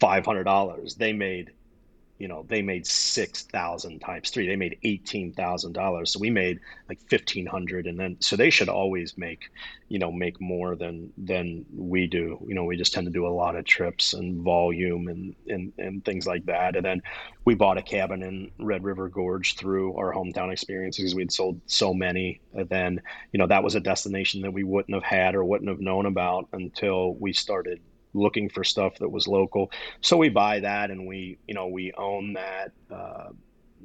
[0.00, 1.52] $500 they made
[2.18, 7.86] you know they made 6000 times 3 they made $18000 so we made like 1500
[7.86, 9.50] and then so they should always make
[9.88, 12.38] you know make more than than we do.
[12.46, 15.72] You know we just tend to do a lot of trips and volume and and,
[15.78, 16.76] and things like that.
[16.76, 17.02] And then
[17.44, 21.60] we bought a cabin in red river gorge through our hometown experience because we'd sold
[21.66, 22.40] so many.
[22.54, 23.00] And then
[23.32, 26.06] you know that was a destination that we wouldn't have had or wouldn't have known
[26.06, 27.80] about until we started
[28.16, 29.70] looking for stuff that was local.
[30.00, 32.72] So we buy that and we, you know, we own that.
[32.90, 33.28] Uh,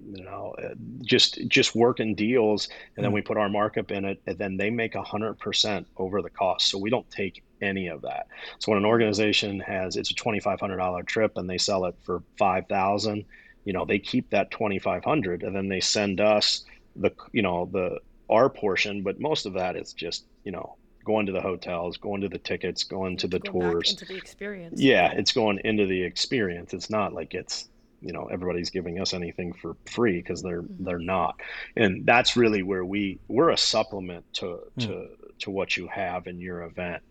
[0.04, 0.70] you know, uh,
[1.04, 3.15] just just working deals, and then hmm.
[3.15, 6.30] we put our markup in it, and then they make a hundred percent over the
[6.30, 6.70] cost.
[6.70, 8.28] So we don't take any of that.
[8.60, 11.86] So when an organization has it's a twenty five hundred dollar trip and they sell
[11.86, 13.26] it for five thousand,
[13.65, 16.65] you know, they keep that twenty five hundred, and then they send us
[16.96, 20.78] the you know the our portion, but most of that is just you know
[21.12, 23.91] going to the hotels, going to the tickets, going to the tours.
[23.91, 24.80] into the experience.
[24.80, 26.74] Yeah, it's going into the experience.
[26.74, 27.67] It's not like it's
[28.02, 30.86] you know everybody's giving us anything for free because they're mm-hmm.
[30.86, 31.36] they're not,
[31.76, 34.88] and that's really where we we're a supplement to mm-hmm.
[34.88, 35.08] to
[35.39, 37.04] to what you have in your event.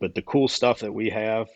[0.00, 1.48] But the cool stuff that we have,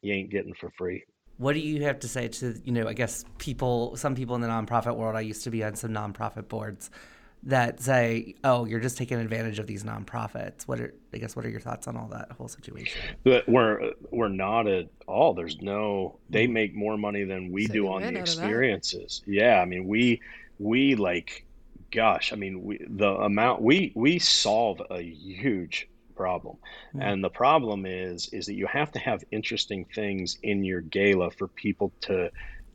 [0.00, 1.04] you ain't getting for free.
[1.36, 2.88] What do you have to say to you know?
[2.88, 5.14] I guess people, some people in the nonprofit world.
[5.14, 6.90] I used to be on some nonprofit boards
[7.44, 11.44] that say, "Oh, you're just taking advantage of these nonprofits." What are I guess what
[11.44, 13.00] are your thoughts on all that whole situation?
[13.24, 15.34] But we're we're not at all.
[15.34, 16.18] There's no.
[16.30, 16.52] They mm-hmm.
[16.52, 19.22] make more money than we so do on the experiences.
[19.26, 20.20] Yeah, I mean we
[20.58, 21.44] we like,
[21.90, 26.56] gosh, I mean we the amount we we solve a huge problem
[26.88, 27.00] mm-hmm.
[27.00, 31.30] and the problem is is that you have to have interesting things in your gala
[31.30, 32.30] for people to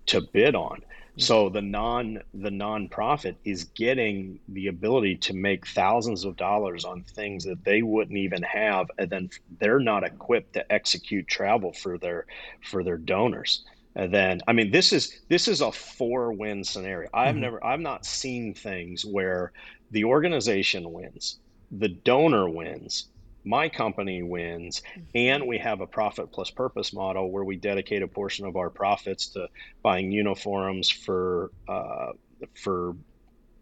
[0.08, 0.82] to bid on
[1.20, 7.04] So the non the nonprofit is getting the ability to make thousands of dollars on
[7.16, 11.98] things that they wouldn't even have, and then they're not equipped to execute travel for
[11.98, 12.26] their
[12.62, 13.64] for their donors.
[13.96, 17.10] And then I mean this is this is a four win scenario.
[17.14, 17.40] I've Mhm.
[17.40, 19.52] never I've not seen things where
[19.90, 21.40] the organization wins,
[21.72, 23.10] the donor wins,
[23.48, 24.82] my company wins,
[25.16, 28.70] and we have a profit plus purpose model where we dedicate a portion of our
[28.70, 29.48] profits to
[29.84, 32.12] buying uniforms for uh,
[32.64, 32.96] for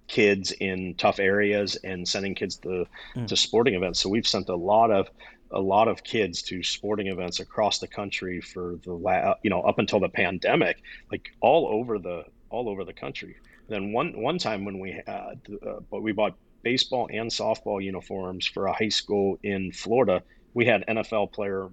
[0.08, 3.28] kids in tough areas and sending kids to, Mm.
[3.28, 4.00] to sporting events.
[4.00, 5.08] So we've sent a lot of
[5.52, 9.62] a lot of kids to sporting events across the country for the la- you know
[9.62, 10.78] up until the pandemic,
[11.12, 13.36] like all over the all over the country.
[13.70, 16.34] Then one one time when we had uh, but we bought
[16.66, 20.22] baseball and softball uniforms for a high school in Florida,
[20.54, 21.70] we had NFL player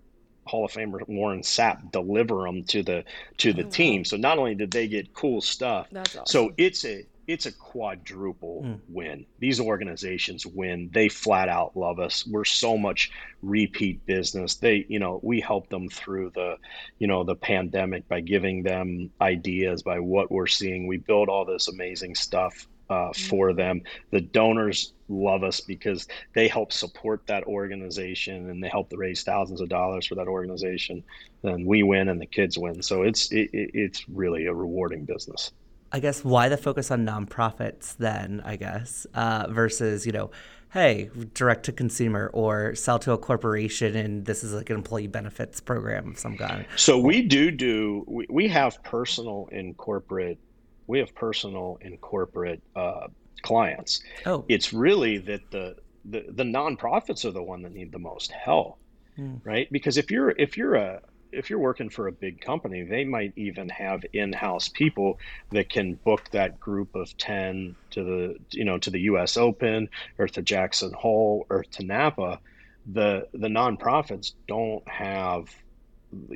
[0.46, 3.04] Hall of Famer Warren Sapp deliver them to the
[3.38, 3.70] to the Oh, wow.
[3.70, 4.04] team.
[4.04, 6.24] So not only did they get cool stuff, awesome.
[6.26, 8.80] so it's a it's a quadruple Mm.
[8.88, 9.26] win.
[9.38, 10.90] These organizations win.
[10.92, 12.26] They flat out love us.
[12.26, 14.58] We're so much repeat business.
[14.58, 16.56] They, you know, we help them through the,
[16.98, 20.88] you know, the pandemic by giving them ideas by what we're seeing.
[20.88, 23.82] We build all this amazing stuff uh, for them.
[24.10, 29.22] The donors love us because they help support that organization and they help to raise
[29.22, 31.02] thousands of dollars for that organization.
[31.42, 32.82] Then we win and the kids win.
[32.82, 35.50] So it's it, it- it's really a rewarding business.
[35.94, 40.30] I guess why the focus on nonprofits then, I guess, uh, versus, you know,
[40.72, 45.06] hey, direct to consumer or sell to a corporation and this is like an employee
[45.06, 46.64] benefits program of some kind.
[46.76, 50.38] So we do do we, we have personal and corporate
[50.86, 53.06] we have personal and corporate uh,
[53.42, 54.00] clients.
[54.24, 58.32] Oh, It's really that the, the the nonprofits are the one that need the most
[58.32, 58.78] help,
[59.16, 59.36] Hmm.
[59.44, 59.68] right?
[59.70, 61.00] Because if you're if you're a
[61.32, 65.18] if you're working for a big company, they might even have in-house people
[65.50, 69.88] that can book that group of 10 to the you know to the US Open
[70.18, 72.38] or to Jackson Hole or to Napa.
[72.86, 75.46] The the nonprofits don't have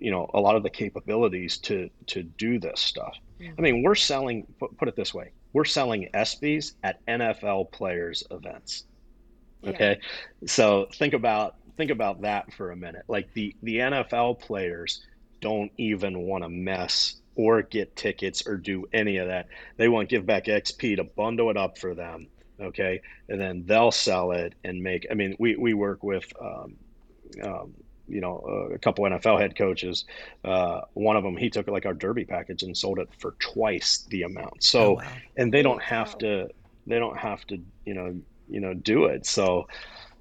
[0.00, 3.16] you know a lot of the capabilities to to do this stuff.
[3.40, 5.32] I mean, we're selling put, put it this way.
[5.52, 8.84] We're selling ESPYs at NFL players events.
[9.62, 9.70] Yeah.
[9.70, 9.98] Okay.
[10.46, 13.04] So think about think about that for a minute.
[13.08, 15.04] Like the the NFL players
[15.40, 19.48] don't even want to mess or get tickets or do any of that.
[19.76, 22.28] They want Give Back XP to bundle it up for them.
[22.60, 23.02] Okay.
[23.28, 26.76] And then they'll sell it and make I mean, we, we work with um,
[27.42, 27.74] um,
[28.08, 30.04] you know, uh, a couple NFL head coaches.
[30.44, 34.04] Uh, one of them, he took like our Derby package and sold it for twice
[34.10, 34.62] the amount.
[34.62, 35.12] So, oh, wow.
[35.36, 35.84] and they don't Wow.
[35.86, 36.48] have to,
[36.86, 39.26] they don't have to, you know, you know, do it.
[39.26, 39.66] So,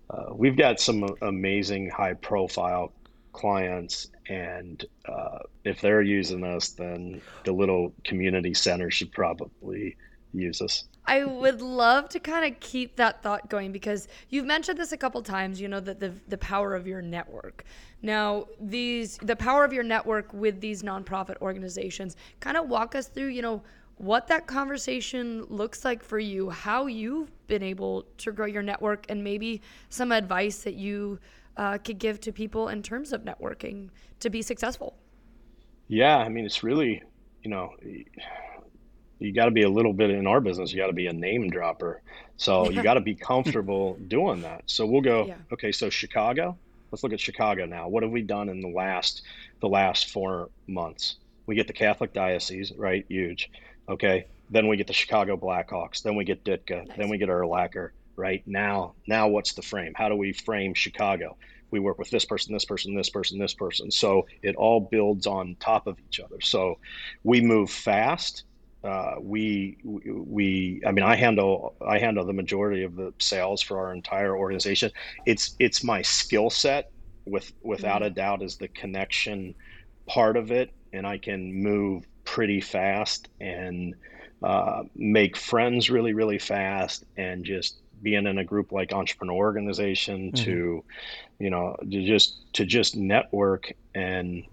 [0.10, 2.94] uh, we've got some amazing high profile
[3.34, 9.98] clients, and uh, if they're using us, then the little community center should probably
[10.34, 10.84] use us.
[11.08, 14.98] I would love to kind of keep that thought going because you've mentioned this a
[14.98, 17.64] couple times, you know, that the the power of your network.
[18.02, 23.08] Now, these the power of your network with these nonprofit organizations, kind of walk us
[23.08, 23.62] through, you know,
[23.98, 29.06] what that conversation looks like for you, how you've been able to grow your network
[29.10, 31.20] and maybe some advice that you
[31.58, 33.90] uh, could give to people in terms of networking
[34.20, 34.98] to be successful.
[35.88, 37.02] Yeah, I mean, it's really,
[37.44, 37.70] you know,
[39.20, 41.14] you got to be a little bit in our business, you got to be a
[41.14, 42.02] name dropper.
[42.38, 44.64] So you got to be comfortable doing that.
[44.66, 45.38] So we'll go, Yeah.
[45.54, 46.58] okay, so Chicago,
[46.92, 47.88] let's look at Chicago now.
[47.88, 49.22] What have we done in the last
[49.62, 51.18] the last 4 months?
[51.48, 53.06] We get the Catholic Diocese, right?
[53.08, 53.50] Huge.
[53.88, 54.26] Okay.
[54.50, 56.98] Then we get the Chicago Blackhawks, then we get Ditka, Nice.
[56.98, 58.44] then we get Urlacher, right?
[58.46, 59.94] Now, now what's the frame?
[59.96, 61.38] How do we frame Chicago?
[61.72, 63.92] we work with this person, this person, this person, this person.
[63.92, 66.40] So it all builds on top of each other.
[66.40, 66.76] So
[67.24, 68.44] we move fast.
[68.86, 73.80] Uh, we we I mean I handle I handle the majority of the sales for
[73.80, 74.92] our entire organization.
[75.26, 76.86] It's it's my skill set
[77.26, 79.56] with without a doubt is the connection
[80.08, 83.96] part of it, and I can move pretty fast and
[84.44, 90.32] uh, make friends really really fast and just being in a group like entrepreneur organization
[90.32, 90.44] Mhm.
[90.44, 90.86] to
[91.40, 94.44] you know to just to just network and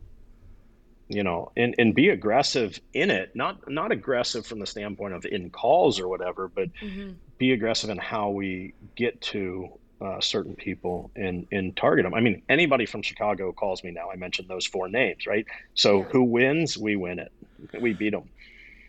[1.12, 5.25] you know and, and be aggressive in it not not aggressive from the standpoint of
[5.27, 7.12] in calls or whatever but Mm-hmm.
[7.38, 9.68] be aggressive in how we get to
[10.05, 14.11] uh, certain people and and target them i mean anybody from chicago calls me now
[14.12, 16.05] i mentioned those four names right so Yeah.
[16.12, 17.31] who wins we win it
[17.81, 18.31] we beat them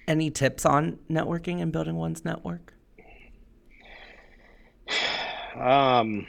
[0.07, 2.73] Any tips on networking and building one's network?
[5.55, 6.25] um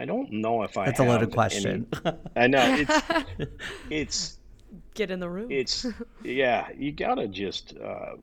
[0.00, 1.86] i don't know if i That's a loaded question.
[2.04, 3.02] any- i know it's
[3.90, 4.40] it's
[4.94, 5.50] get in the room.
[5.50, 5.86] It's
[6.24, 8.16] yeah, you gotta just uh,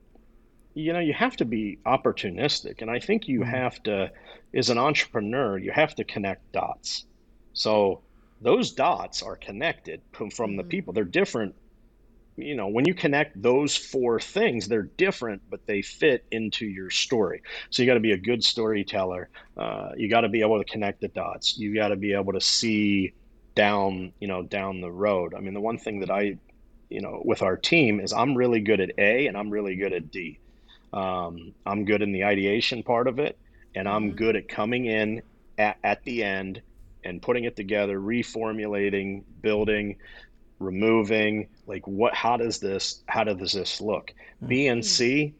[0.74, 3.50] you know you have to be opportunistic, and I think you mm-hmm.
[3.50, 4.10] have to,
[4.54, 7.06] as an entrepreneur, you have to connect dots.
[7.52, 8.00] So
[8.40, 10.58] those dots are connected from, from mm-hmm.
[10.58, 10.92] the people.
[10.92, 11.54] They're different.
[12.38, 16.90] You know, when you connect those four things, they're different, but they fit into your
[16.90, 17.42] story.
[17.70, 19.28] So you got to be a good storyteller.
[19.56, 21.58] Uh, you got to be able to connect the dots.
[21.58, 23.12] You got to be able to see
[23.54, 25.34] down, you know, down the road.
[25.34, 26.38] I mean, the one thing that I
[26.88, 29.92] you know, with our team is I'm really good at A and I'm really good
[29.92, 30.38] at D.
[30.92, 33.38] Um, I'm good in the ideation part of it,
[33.74, 34.16] and I'm mm-hmm.
[34.16, 35.22] good at coming in
[35.58, 36.62] at, at the end
[37.04, 39.96] and putting it together, reformulating, building,
[40.58, 41.48] removing.
[41.66, 42.14] Like, what?
[42.14, 43.02] How does this?
[43.06, 44.12] How does this look?
[44.36, 44.46] Mm-hmm.
[44.48, 45.34] B and C.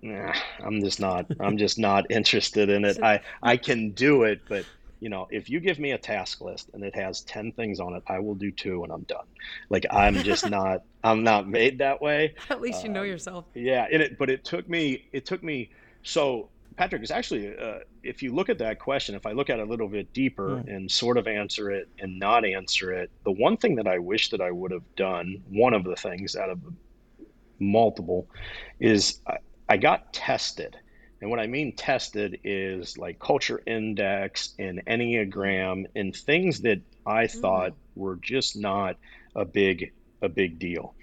[0.00, 1.26] Nah, I'm just not.
[1.40, 3.02] I'm just not interested in it.
[3.02, 4.64] I I can do it, but
[5.00, 7.94] you know, if you give me a task list and it has 10 things on
[7.94, 9.26] it, I will do two and I'm done.
[9.70, 12.34] Like I'm just not I'm not made that way.
[12.50, 13.44] At least you know um, yourself.
[13.54, 15.70] Yeah, and it but it took me it took me
[16.02, 19.58] so Patrick is actually uh, if you look at that question, if I look at
[19.58, 20.74] it a little bit deeper mm.
[20.74, 24.30] and sort of answer it and not answer it, the one thing that I wish
[24.30, 26.60] that I would have done, one of the things out of
[27.58, 28.28] multiple
[28.78, 29.38] is I,
[29.68, 30.76] I got tested
[31.20, 37.24] and what I mean tested is like culture index and Enneagram and things that I
[37.24, 37.40] mm.
[37.40, 38.96] thought were just not
[39.34, 40.94] a big a big deal.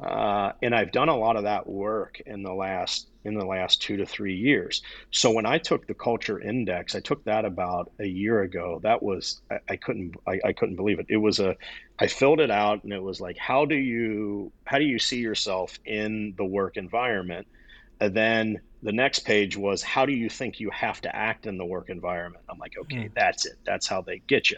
[0.00, 3.82] Uh, and I've done a lot of that work in the last in the last
[3.82, 4.82] two to three years.
[5.10, 8.80] So when I took the culture index, I took that about a year ago.
[8.82, 11.06] That was I, I couldn't I, I couldn't believe it.
[11.08, 11.56] It was a
[11.98, 15.18] I filled it out and it was like how do you how do you see
[15.18, 17.46] yourself in the work environment?
[18.00, 21.58] And then the next page was how do you think you have to act in
[21.58, 23.10] the work environment i'm like okay mm.
[23.14, 24.56] that's it that's how they get you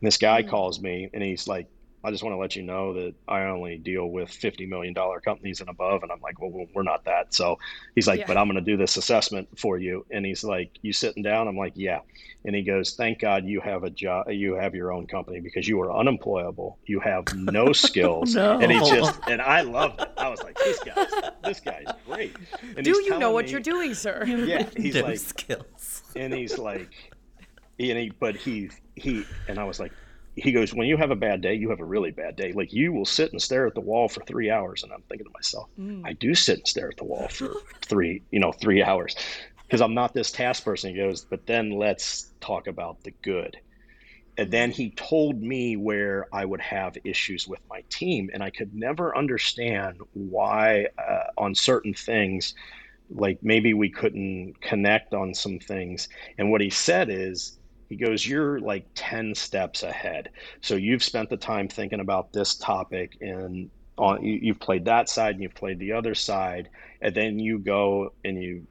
[0.00, 0.48] and this guy mm.
[0.48, 1.66] calls me and he's like
[2.04, 5.20] I just want to let you know that I only deal with fifty million dollar
[5.20, 7.34] companies and above, and I'm like, well, we're not that.
[7.34, 7.58] So
[7.94, 8.26] he's like, yeah.
[8.26, 11.48] but I'm going to do this assessment for you, and he's like, you sitting down?
[11.48, 12.00] I'm like, yeah,
[12.44, 15.66] and he goes, thank God you have a job, you have your own company because
[15.66, 18.60] you are unemployable, you have no skills, no.
[18.60, 20.10] and he just, and I loved it.
[20.16, 22.36] I was like, this guy's, this guy's great.
[22.76, 24.24] And do you know what me, you're doing, sir?
[24.48, 26.90] Yeah, he's no like skills, and he's like,
[27.80, 29.92] and he, but he, he, and I was like
[30.40, 32.52] he goes, when you have a bad day, you have a really bad day.
[32.52, 34.82] Like you will sit and stare at the wall for three hours.
[34.82, 36.02] And I'm thinking to myself, mm.
[36.04, 39.16] I do sit and stare at the wall for three, you know, three hours
[39.68, 40.94] because I'm not this task person.
[40.94, 43.56] He goes, but then let's talk about the good.
[44.38, 48.30] And then he told me where I would have issues with my team.
[48.32, 52.54] And I could never understand why uh, on certain things,
[53.10, 56.08] like maybe we couldn't connect on some things.
[56.38, 57.57] And what he said is,
[57.88, 60.30] he goes, You're like 10 steps ahead.
[60.60, 65.08] So you've spent the time thinking about this topic and on, you, you've played that
[65.08, 66.68] side and you've played the other side.
[67.00, 68.66] And then you go and you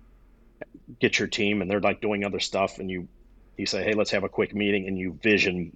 [0.99, 3.07] get your team and they're like doing other stuff and you
[3.57, 5.71] you say hey let's have a quick meeting and you vision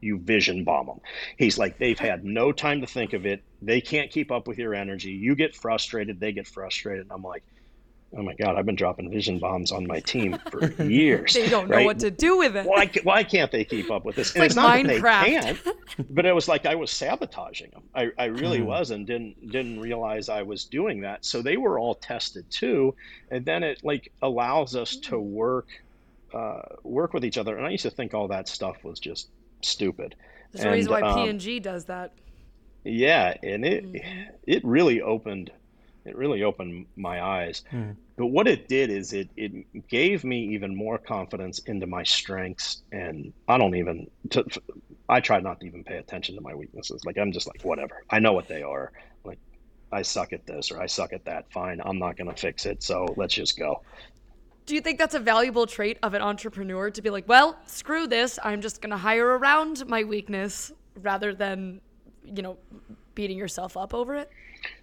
[0.00, 1.00] you vision bomb them
[1.36, 4.58] he's like they've had no time to think of it they can't keep up with
[4.58, 7.44] your energy you get frustrated they get frustrated and i'm like
[8.16, 11.68] oh my god i've been dropping vision bombs on my team for years they don't
[11.68, 14.36] know what to do with it why, why can't they keep up with this it's,
[14.36, 15.42] and like it's not Minecraft.
[15.42, 18.66] that they can't but it was like i was sabotaging them i, I really mm.
[18.66, 22.94] was and didn't didn't realize i was doing that so they were all tested too
[23.30, 25.32] and then it like allows us to hmm.
[25.32, 25.68] work
[26.32, 29.28] uh, work with each other and i used to think all that stuff was just
[29.62, 30.16] stupid
[30.52, 32.12] there's and, a reason why um, P&G does that
[32.82, 34.28] yeah and it mm.
[34.44, 35.52] it really opened
[36.04, 37.62] it really opened my eyes.
[37.70, 37.92] Hmm.
[38.16, 42.82] But what it did is it it gave me even more confidence into my strengths,
[42.92, 44.08] and I don't even.
[44.30, 44.44] To,
[45.08, 47.04] I try not to even pay attention to my weaknesses.
[47.04, 48.04] Like I'm just like whatever.
[48.10, 48.92] I know what they are.
[49.24, 49.38] Like
[49.90, 51.50] I suck at this or I suck at that.
[51.50, 52.82] Fine, I'm not gonna fix it.
[52.82, 53.82] So let's just go.
[54.66, 58.06] Do you think that's a valuable trait of an entrepreneur to be like, well, screw
[58.06, 58.38] this.
[58.42, 60.72] I'm just gonna hire around my weakness
[61.02, 61.80] rather than,
[62.24, 62.56] you know,
[63.14, 64.30] beating yourself up over it?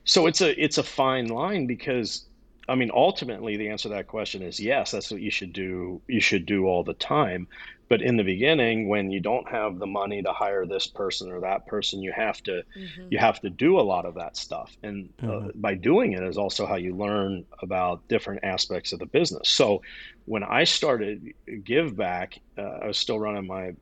[0.03, 2.25] So it's a it's a fine line because
[2.69, 6.01] I mean ultimately the answer to that question is yes, that's what you should do
[6.07, 7.47] you should do all the time.
[7.89, 11.41] But in the beginning when you don't have the money to hire this person or
[11.41, 13.07] that person, you have to mm-hmm.
[13.09, 14.75] you have to do a lot of that stuff.
[14.83, 15.47] And uh, mm-hmm.
[15.47, 19.49] uh, by doing it is also how you learn about different aspects of the business.
[19.49, 19.81] So
[20.25, 21.33] when I started
[21.63, 23.73] Give Back, uh, I was still running my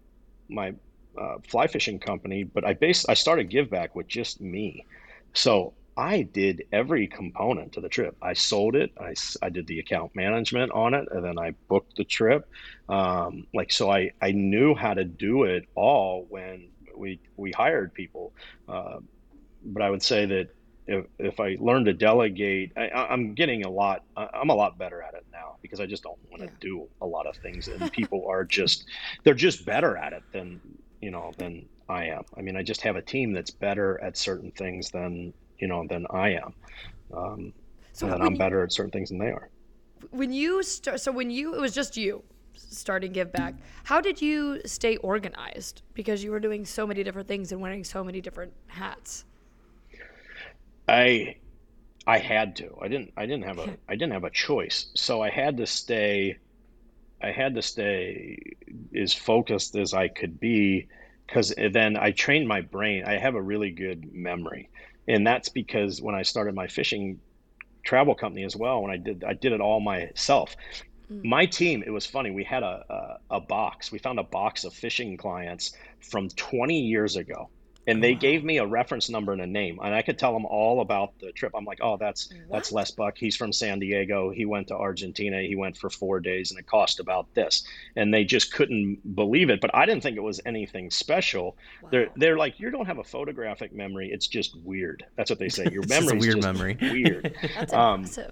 [0.48, 0.74] my
[1.18, 4.86] uh, fly fishing company, but I based I started Give Back with just me.
[5.34, 8.16] So I did every component to the trip.
[8.22, 8.94] I sold it.
[8.98, 12.50] I, I did the account management on it, and then I booked the trip.
[12.88, 17.94] Um, like so, I I knew how to do it all when we we hired
[17.94, 18.32] people.
[18.70, 19.00] Uh,
[19.66, 20.48] but I would say that
[20.88, 24.06] if, if I learn to delegate, I, I'm getting a lot.
[24.16, 26.62] I'm a lot better at it now because I just don't want to yeah.
[26.62, 28.86] do a lot of things, and people are just
[29.26, 30.62] they're just better at it than
[31.02, 32.24] you know than I am.
[32.38, 35.86] I mean, I just have a team that's better at certain things than you know
[35.88, 36.54] than I am,
[37.14, 37.54] um,
[37.94, 39.50] so and I'm you, better at certain things than they are.
[40.12, 43.56] When you start, so when you it was just you starting give back
[43.86, 47.86] how did you stay organized because you were doing so many different things and wearing
[47.86, 49.24] so many different hats
[50.88, 51.36] I
[52.08, 52.76] I had to.
[52.82, 54.88] I didn't I didn't have a I didn't have a choice.
[54.96, 56.40] So I had to stay
[57.22, 58.40] I had to stay
[58.96, 60.88] as focused as I could be
[61.28, 63.04] because then I trained my brain.
[63.06, 64.70] I have a really good memory.
[65.10, 67.20] And that's because when I started my fishing
[67.84, 70.56] travel company as well, when I did I did it all myself.
[71.12, 71.26] Mm.
[71.26, 72.30] My team, it was funny.
[72.30, 72.86] We had a,
[73.32, 73.92] a, a box.
[73.92, 77.50] We found a box of fishing clients from 20 years ago
[77.88, 80.46] and they gave me a reference number and a name and i could tell them
[80.46, 81.52] all about the trip.
[81.56, 82.50] I'm like oh that's what?
[82.52, 83.18] that's les buck.
[83.18, 84.30] He's from san diego.
[84.30, 85.42] He went to argentina.
[85.42, 87.64] He went for four days and it cost about this.
[87.96, 91.58] And they just couldn't believe it but i didn't think it was anything special.
[91.82, 91.90] Wow.
[91.92, 94.10] they're they're like you don't have a photographic memory.
[94.12, 95.06] It's just weird.
[95.16, 95.68] That's what they say.
[95.72, 96.78] Your memory is weird memory.
[96.82, 97.36] weird.
[97.56, 98.32] That's um, impressive.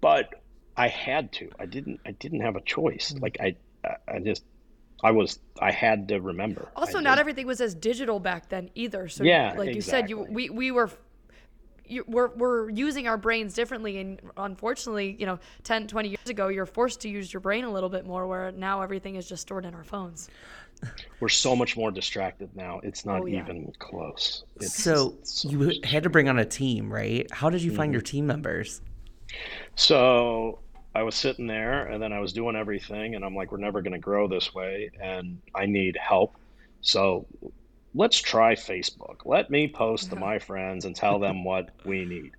[0.00, 0.42] but
[0.76, 1.50] i had to.
[1.58, 3.12] I didn't i didn't have a choice.
[3.12, 3.22] Mm.
[3.22, 3.56] like i
[4.06, 4.44] i just
[5.02, 6.68] I was I had to remember.
[6.74, 9.08] Also, not everything was as digital back then either.
[9.08, 9.74] So yeah, like exactly.
[9.74, 10.90] you said, you we we were.
[11.90, 16.48] You, we're, we're using our brains differently and unfortunately you know 10 20 years ago
[16.48, 19.40] you're forced to use your brain a little bit more where now everything is just
[19.40, 20.28] stored in our phones
[21.20, 23.40] we're so much more distracted now it's not oh, yeah.
[23.40, 27.62] even close it's, so, so you had to bring on a team right how did
[27.62, 27.92] you find mm-hmm.
[27.94, 28.82] your team members
[29.74, 30.58] so
[30.98, 33.82] I was sitting there and then I was doing everything and I'm like, we're never
[33.82, 36.34] going to grow this way and I need help.
[36.80, 37.24] So
[37.94, 39.18] let's try Facebook.
[39.24, 42.32] Let me post to my friends and tell them what we need.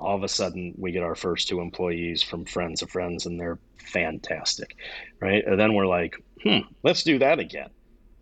[0.00, 3.38] All of a sudden, we get our first two employees from friends of friends and
[3.38, 4.76] they're fantastic.
[5.20, 5.46] Right.
[5.46, 7.70] And then we're like, hmm, let's do that again.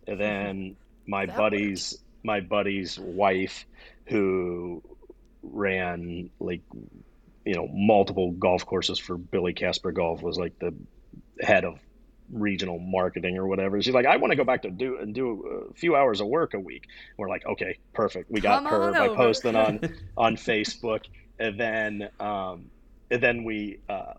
[0.05, 0.21] And mm-hmm.
[0.21, 0.75] then
[1.07, 2.03] my that buddy's, works.
[2.21, 3.65] my buddy's wife
[4.05, 4.83] who
[5.41, 6.61] ran like
[7.45, 10.73] you know multiple golf courses for Billy Casper Golf was like the
[11.41, 11.79] head of
[12.31, 13.81] regional marketing or whatever.
[13.81, 16.27] She's like, I want to go back to do and do a few hours of
[16.27, 16.85] work a week.
[17.17, 18.31] We're like, okay, perfect.
[18.31, 19.15] We got Come her by over.
[19.15, 19.79] posting on
[20.17, 21.01] on Facebook,
[21.39, 22.69] and then um,
[23.09, 24.13] and then we uh,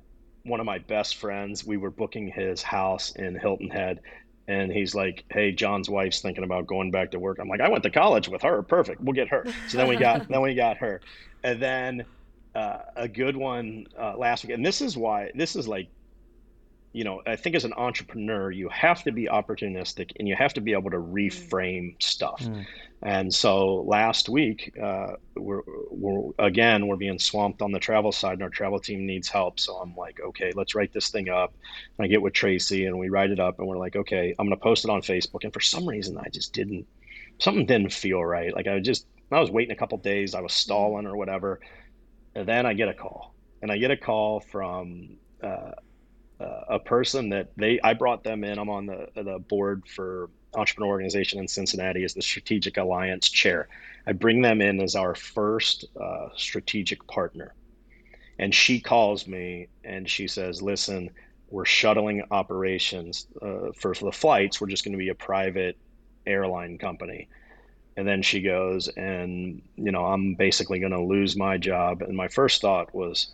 [0.44, 1.64] one of my best friends.
[1.64, 4.00] We were booking his house in Hilton Head.
[4.48, 7.68] And he's like, "Hey, John's wife's thinking about going back to work." I'm like, "I
[7.68, 8.60] went to college with her.
[8.64, 9.00] Perfect.
[9.00, 11.00] We'll get her." So then we got then we got her,
[11.44, 12.04] and then
[12.55, 15.88] uh, a good one uh, last week, and this is why this is like,
[16.92, 20.53] you know, I think as an entrepreneur, you have to be opportunistic and you have
[20.55, 22.42] to be able to reframe stuff.
[22.42, 22.66] Mm.
[23.00, 28.34] And so last week, uh, we're, we're again we're being swamped on the travel side,
[28.34, 29.59] and our travel team needs help.
[29.59, 31.55] So I'm like, okay, let's write this thing up.
[31.98, 34.46] And I get with Tracy, and we write it up, and we're like, okay, I'm
[34.46, 35.44] going to post it on Facebook.
[35.44, 36.86] And for some reason, I just didn't.
[37.38, 38.55] Something didn't feel right.
[38.55, 40.34] Like I just I was waiting a couple days.
[40.34, 41.59] I was stalling or whatever
[42.35, 45.72] and then I get a call, and I get a call from uh,
[46.41, 48.59] uh, a person that they I brought them in.
[48.59, 53.68] I'm on the the board for entrepreneur organization in Cincinnati as the strategic alliance chair.
[54.07, 57.55] I bring them in as our first uh, strategic partner,
[58.39, 61.11] and she calls me and she says, "Listen."
[61.51, 64.59] We're shuttling operations uh, for, for the flights.
[64.59, 65.76] We're just going to be a private
[66.24, 67.28] airline company
[67.97, 72.03] and then she goes and you know i'm basically going to lose my job.
[72.03, 73.28] And my first thought was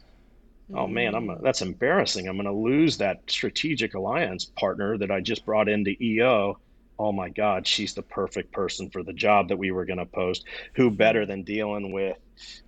[0.74, 1.42] oh man i'm a, mm.
[1.42, 2.28] that's embarrassing.
[2.28, 6.58] I'm going to lose that strategic alliance partner that i just brought into eo
[6.98, 10.06] oh my god she's the perfect person for the job that we were going to
[10.06, 10.44] post.
[10.74, 12.16] Who better than dealing with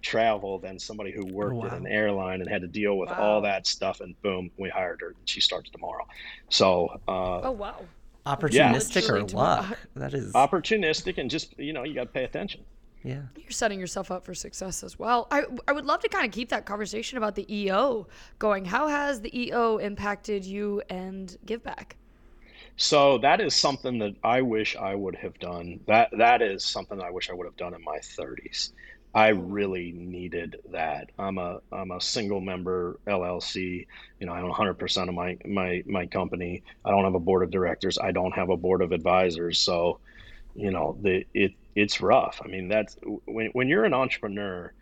[0.02, 1.66] travel than somebody who worked oh, wow.
[1.66, 3.20] at an airline and had to deal with wow.
[3.20, 4.00] all that stuff?
[4.00, 5.08] And boom we hired her.
[5.08, 6.06] And she starts tomorrow.
[6.48, 7.80] So uh, oh wow
[8.36, 9.14] opportunistic yeah.
[9.14, 9.78] or luck.
[9.96, 12.64] That is opportunistic, and just you know you got to pay attention.
[13.02, 15.26] Yeah, you're setting yourself up for success as well.
[15.30, 18.08] I I would love to kind of keep that conversation about the EO
[18.38, 18.64] going.
[18.64, 21.96] How has the EO impacted you and Give Back?
[22.76, 25.80] So that is something that I wish I would have done.
[25.86, 28.72] That that is something I wish I would have done in my 30s.
[29.12, 31.10] I really needed that.
[31.18, 33.86] I'm a I'm a single member LLC.
[34.20, 36.62] You know, I own 100% of my my my company.
[36.84, 37.98] I don't have a board of directors.
[37.98, 39.58] I don't have a board of advisors.
[39.60, 40.00] So,
[40.54, 42.40] you know, the it it's rough.
[42.44, 42.96] I mean, that's
[43.26, 44.72] when when you're an entrepreneur,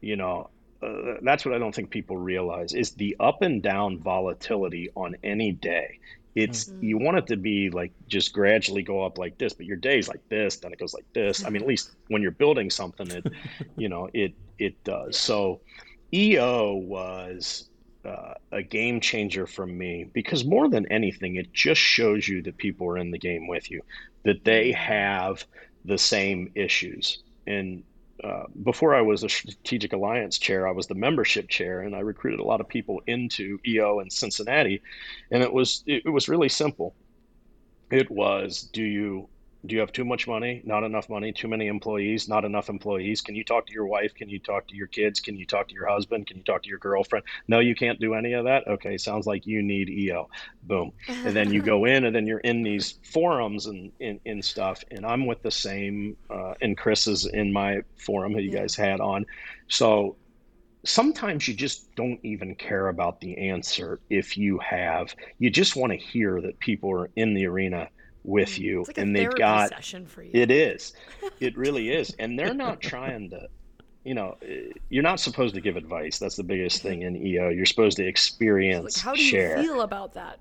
[0.00, 0.50] you know,
[0.82, 5.16] uh, that's what I don't think people realize is the up and down volatility on
[5.24, 5.98] any day.
[6.34, 6.84] It's mm-hmm.
[6.84, 10.08] you want it to be like just gradually go up like this, but your day's
[10.08, 11.44] like this, then it goes like this.
[11.44, 13.26] I mean, at least when you're building something, it
[13.76, 15.16] you know it it does.
[15.16, 15.60] So
[16.12, 17.68] EO was
[18.04, 22.56] uh, a game changer for me because more than anything, it just shows you that
[22.56, 23.82] people are in the game with you,
[24.24, 24.80] that they mm-hmm.
[24.80, 25.44] have
[25.84, 27.22] the same issues.
[27.46, 27.82] And
[28.22, 32.00] uh, before I was a strategic alliance chair, I was the membership chair, and I
[32.00, 34.82] recruited a lot of people into EO in Cincinnati.
[35.30, 36.94] And it was it was really simple.
[37.90, 39.28] It was, do you
[39.68, 40.62] do you have too much money?
[40.64, 41.30] Not enough money?
[41.30, 42.28] Too many employees?
[42.28, 43.20] Not enough employees?
[43.20, 44.14] Can you talk to your wife?
[44.14, 45.20] Can you talk to your kids?
[45.20, 46.26] Can you talk to your husband?
[46.26, 47.24] Can you talk to your girlfriend?
[47.46, 48.66] No you can't do any of that?
[48.66, 50.28] Okay sounds like you need eo
[50.62, 50.92] boom.
[51.08, 54.82] And then you go in and then you're in these forums and in, in stuff
[54.90, 58.60] and i'm with the same uh, and chris is in my forum that you yeah.
[58.60, 59.26] guys had on.
[59.68, 60.16] So
[60.84, 65.92] sometimes you just don't even care about the answer if you have you just want
[65.92, 67.88] to hear that people are in the arena
[68.28, 70.06] with mm, you like and they've got you.
[70.32, 70.92] it is.
[71.40, 72.14] It really is.
[72.18, 73.48] And they're not trying to
[74.04, 74.36] you know
[74.90, 76.18] you're not supposed to give advice.
[76.18, 79.56] That's the biggest thing in eo you're supposed to experience like, how do share.
[79.58, 80.38] you feel about that?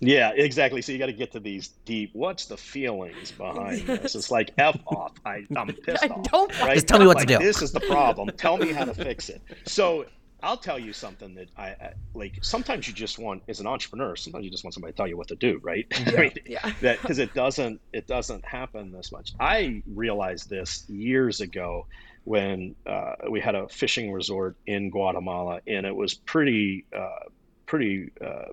[0.00, 0.80] Yeah exactly.
[0.80, 4.14] So you got to get to these deep what's the feelings behind this?
[4.14, 5.12] It's like f off.
[5.26, 6.74] I, i'm pissed I off don't right?
[6.74, 7.44] just tell me what like, to do.
[7.44, 8.30] this is the problem.
[8.38, 9.42] Tell me how to fix it.
[9.66, 10.06] So
[10.42, 12.38] I'll tell you something that I, I, like.
[12.42, 15.16] Sometimes you just want, as an entrepreneur, sometimes you just want somebody to tell you
[15.16, 15.86] what to do, right?
[16.06, 16.72] Yeah, I mean, yeah.
[16.80, 19.32] That because it doesn't it doesn't happen this much.
[19.38, 21.86] I realized this years ago
[22.24, 27.28] when uh, we had a fishing resort in Guatemala, and it was pretty uh,
[27.66, 28.52] pretty uh,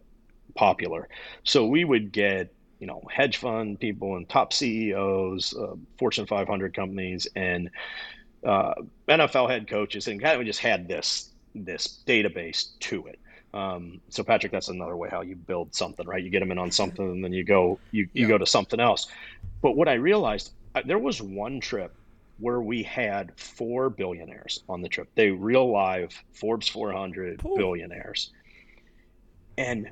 [0.56, 1.08] popular.
[1.44, 6.76] So we would get you know hedge fund people and top CEOs, uh, Fortune 500
[6.76, 7.70] companies, and
[8.46, 8.74] uh,
[9.08, 11.34] NFL head coaches, and kind of just had this
[11.66, 13.20] this database to it.
[13.54, 16.24] Um, so Patrick, that's another way how you build something, right?
[16.24, 18.28] You get them in on something, and then you go you you yeah.
[18.28, 19.08] go to something else.
[19.62, 20.52] But what I realized,
[20.86, 21.96] there was one trip
[22.40, 25.10] where we had four billionaires on the trip.
[25.16, 27.56] They real live Forbes 400 Ooh.
[27.58, 28.32] billionaires,
[29.58, 29.90] and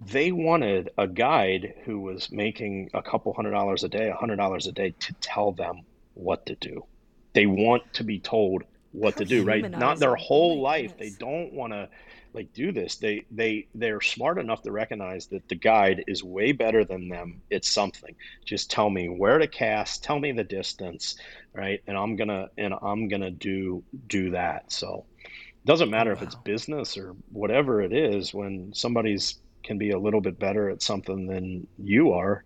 [0.00, 4.36] they wanted a guide who was making a couple hundred dollars a day, a hundred
[4.36, 5.82] dollars a day, to tell them
[6.14, 6.84] what to do.
[7.32, 8.64] They want to be told
[8.94, 9.68] what to do, right?
[9.70, 10.92] Not their whole oh life.
[10.92, 11.12] Goodness.
[11.12, 11.88] They don't want to
[12.32, 12.96] like do this.
[12.96, 17.42] They they they're smart enough to recognize that the guide is way better than them.
[17.50, 18.14] It's something.
[18.44, 21.16] Just tell me where to cast, tell me the distance,
[21.52, 21.82] right?
[21.86, 24.72] And I'm gonna and I'm gonna do do that.
[24.72, 26.16] So it doesn't matter wow.
[26.16, 30.68] if it's business or whatever it is, when somebody's can be a little bit better
[30.68, 32.44] at something than you are,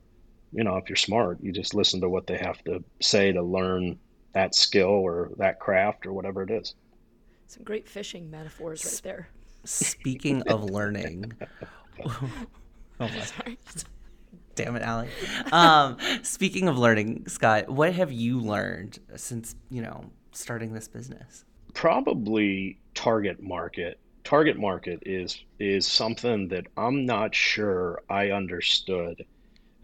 [0.53, 3.43] you know, if you're smart, you just listen to what they have to say to
[3.43, 3.99] learn
[4.33, 6.75] that skill or that craft or whatever it is.
[7.47, 9.29] Some great fishing metaphors right there.
[9.65, 11.33] Speaking of learning,
[12.05, 12.31] oh,
[13.01, 13.21] my.
[13.21, 13.59] sorry.
[14.55, 15.09] Damn it, Allie.
[15.53, 21.45] Um, speaking of learning, Scott, what have you learned since you know starting this business?
[21.75, 23.99] Probably target market.
[24.25, 29.25] Target market is is something that I'm not sure I understood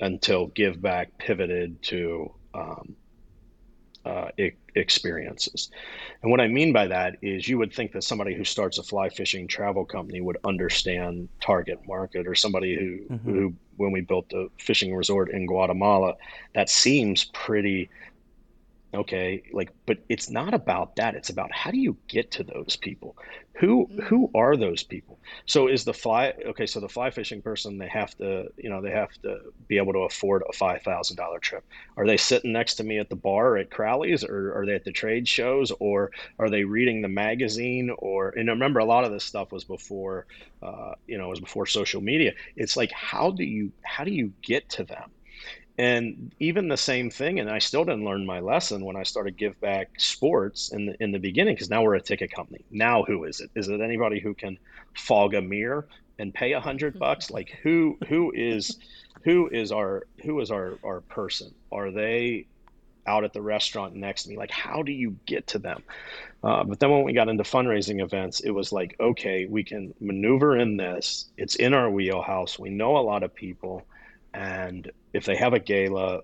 [0.01, 2.97] until Give Back pivoted to um,
[4.05, 4.29] uh,
[4.75, 5.71] experiences.
[6.23, 8.83] And what I mean by that is you would think that somebody who starts a
[8.83, 13.31] fly fishing travel company would understand target market or somebody who, mm-hmm.
[13.31, 16.15] who when we built the fishing resort in Guatemala,
[16.55, 17.89] that seems pretty
[18.95, 22.77] okay like but it's not about that it's about how do you get to those
[22.77, 23.17] people?
[23.55, 24.01] Who mm-hmm.
[24.03, 25.19] who are those people?
[25.47, 28.81] So is the fly okay so the fly fishing person they have to you know
[28.81, 31.65] they have to be able to afford a $5000 trip.
[31.97, 34.85] Are they sitting next to me at the bar at crowley's or are they at
[34.85, 39.13] the trade shows or are they reading the magazine or and remember a lot of
[39.13, 40.27] this stuff was before
[40.63, 42.33] uh, you know it was before social media.
[42.57, 45.11] It's like how do you how do you get to them
[45.79, 49.37] and even the same thing and i still didn't learn my lesson when i started
[49.37, 52.65] give back sports in the in the beginning because now we're a ticket company.
[52.71, 53.51] Now who is it?
[53.55, 54.59] Is it anybody who can
[54.97, 55.87] fog a mirror
[56.19, 57.31] and pay a hundred bucks?
[57.31, 58.79] Like who who is
[59.23, 61.55] who is our who is our our person?
[61.73, 62.47] Are they
[63.07, 64.37] out at the restaurant next to me?
[64.37, 65.83] Like how do you get to them?
[66.43, 69.95] Uh, but then when we got into fundraising events it was like okay we can
[70.01, 71.27] maneuver in this.
[71.37, 72.59] It's in our wheelhouse.
[72.59, 73.85] We know a lot of people
[74.35, 76.23] and if they have a gala,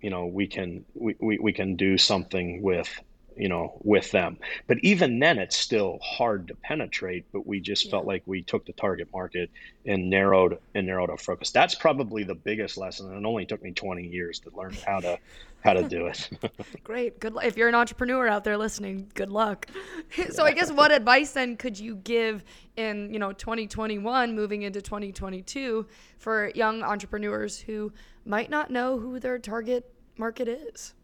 [0.00, 2.88] you know, we can we, we, we can do something with
[3.36, 4.38] you know, with them.
[4.66, 7.24] But even then, it's still hard to penetrate.
[7.32, 7.92] But we just yeah.
[7.92, 9.50] felt like we took the target market
[9.86, 11.50] and narrowed and narrowed our focus.
[11.50, 15.00] That's probably the biggest lesson, and it only took me 20 years to learn how
[15.00, 15.18] to
[15.62, 16.28] how to do it.
[16.84, 17.34] Great, good.
[17.34, 17.44] Luck.
[17.44, 19.66] If you're an entrepreneur out there listening, good luck.
[20.30, 22.44] so I guess what advice then could you give
[22.76, 25.86] in you know 2021, moving into 2022,
[26.18, 27.92] for young entrepreneurs who
[28.24, 30.94] might not know who their target market is?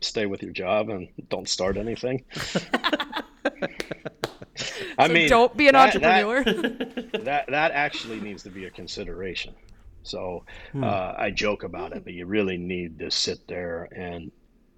[0.00, 2.24] Stay with your job and don't start anything.
[4.98, 6.44] I so mean, don't be an that, entrepreneur.
[6.44, 9.54] That, that, that actually needs to be a consideration.
[10.02, 10.84] So hmm.
[10.84, 14.30] uh, I joke about it, but you really need to sit there and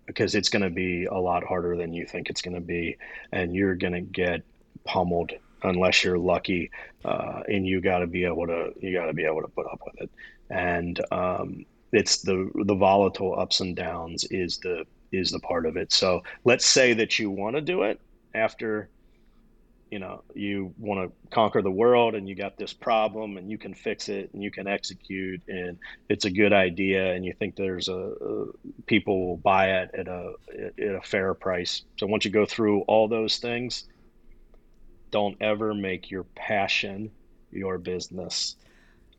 [0.07, 2.97] because it's going to be a lot harder than you think it's going to be,
[3.31, 4.43] and you're going to get
[4.85, 6.71] pummeled unless you're lucky,
[7.05, 9.66] uh, and you got to be able to you got to be able to put
[9.66, 10.11] up with it.
[10.49, 15.77] And um, it's the the volatile ups and downs is the is the part of
[15.77, 15.93] it.
[15.93, 18.01] So let's say that you want to do it
[18.35, 18.89] after
[19.91, 23.57] you know you want to conquer the world and you got this problem and you
[23.57, 25.79] can fix it and you can execute and
[26.09, 28.47] it's a good idea and you think there's a, a
[28.87, 30.35] people will buy it at a
[30.79, 31.83] at a fair price.
[31.99, 33.85] So once you go through all those things
[35.11, 37.11] don't ever make your passion
[37.51, 38.57] your business.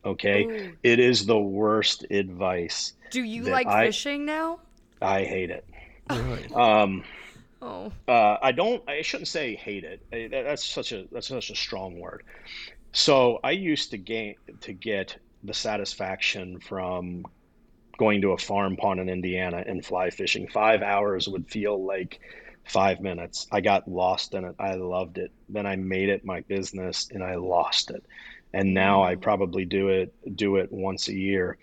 [0.05, 0.45] Okay?
[0.45, 0.71] Ooh.
[0.83, 4.59] it is the worst advice do you like I, fishing now?
[5.01, 5.65] I hate it
[6.09, 6.47] Really?
[6.53, 7.03] Um,
[7.61, 7.91] oh.
[8.07, 8.87] Uh, I don't.
[8.89, 10.31] I shouldn't say hate it.
[10.31, 12.23] That's such a that's such a strong word.
[12.91, 17.25] So I used to gain to get the satisfaction from
[17.97, 20.47] going to a farm pond in Indiana and fly fishing.
[20.47, 22.19] Five hours would feel like
[22.63, 23.47] five minutes.
[23.51, 24.55] I got lost in it.
[24.57, 25.31] I loved it.
[25.49, 28.03] Then I made it my business and I lost it.
[28.53, 29.21] And now I mm.
[29.21, 31.57] probably do it do it once a year.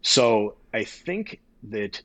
[0.00, 2.02] So I think that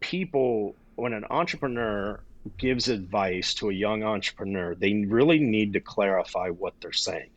[0.00, 2.20] people when an entrepreneur
[2.58, 7.30] gives advice to a young entrepreneur, they really need to clarify what they're saying.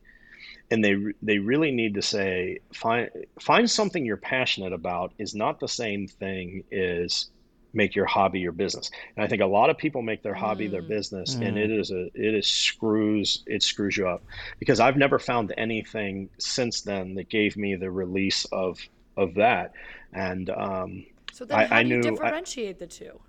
[0.70, 3.10] And they they really need to say find
[3.40, 7.32] find something you're passionate about is not the same thing as
[7.74, 8.92] make your hobby your business.
[9.16, 10.72] And I think a lot of people make their hobby mm.
[10.72, 11.48] their business mm.
[11.48, 14.24] and it is a it is screws it screws you up.
[14.60, 18.78] Because I've never found anything since then that gave me the release of
[19.18, 19.74] of that.
[20.14, 23.20] And um so then how I, I do you differentiate I, the two?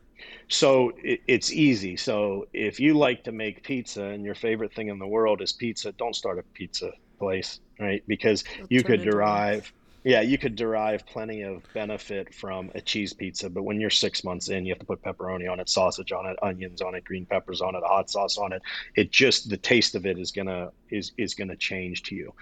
[0.48, 1.96] So it, it's easy.
[1.96, 5.52] So if you like to make pizza and your favorite thing in the world is
[5.52, 8.02] pizza, don't start a pizza place, right?
[8.06, 9.72] Because It'll you could derive,
[10.04, 13.50] yeah, you could derive plenty of benefit from a cheese pizza.
[13.50, 16.26] But when you're six months in, you have to put pepperoni on it, sausage on
[16.26, 18.62] it, onions on it, green peppers on it, hot sauce on it.
[18.94, 22.32] It just the taste of it is gonna is is gonna change to you.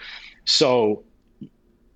[0.45, 1.05] So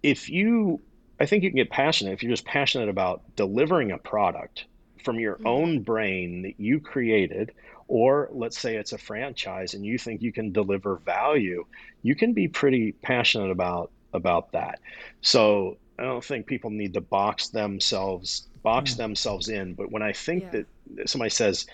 [0.03, 0.81] if you
[1.21, 4.67] I think you can get passionate if you're just passionate about delivering a product
[5.05, 5.47] from your mm-hmm.
[5.47, 7.53] own brain that you created
[7.89, 11.65] or let's say it's a franchise and you think you can deliver value
[12.03, 14.79] you can be pretty passionate about about that
[15.21, 20.03] so i don't think people need to box themselves box mm themselves in but when
[20.03, 20.63] i think yeah.
[20.95, 21.67] that somebody says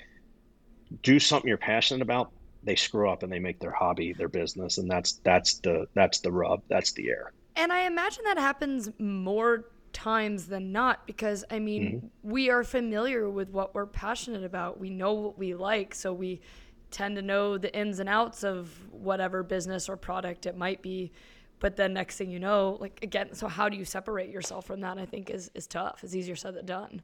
[1.02, 2.30] do something you're passionate about
[2.62, 6.20] they screw up and they make their hobby their business and that's that's the that's
[6.20, 9.64] the rub that's the air and i imagine that happens more
[9.94, 12.30] times than not because I mean, mm-hmm.
[12.30, 14.78] we are familiar with what we're passionate about.
[14.78, 16.42] We know what we like, so we
[16.90, 21.12] tend to know the ins and outs of whatever business or product it might be.
[21.60, 24.80] But then next thing you know, like again, so how do you separate yourself from
[24.80, 24.98] that?
[24.98, 26.04] I think is is tough.
[26.04, 27.00] It's easier said than done.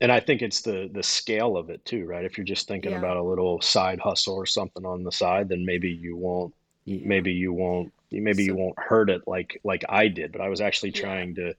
[0.00, 2.24] And I think it's the the scale of it too, right?
[2.24, 2.98] If you're just thinking yeah.
[2.98, 6.52] about a little side hustle or something on the side, then maybe you won't
[6.84, 7.00] yeah.
[7.04, 10.48] maybe you won't maybe so, you won't hurt it like like I did, but I
[10.48, 11.44] was actually trying yeah.
[11.44, 11.54] to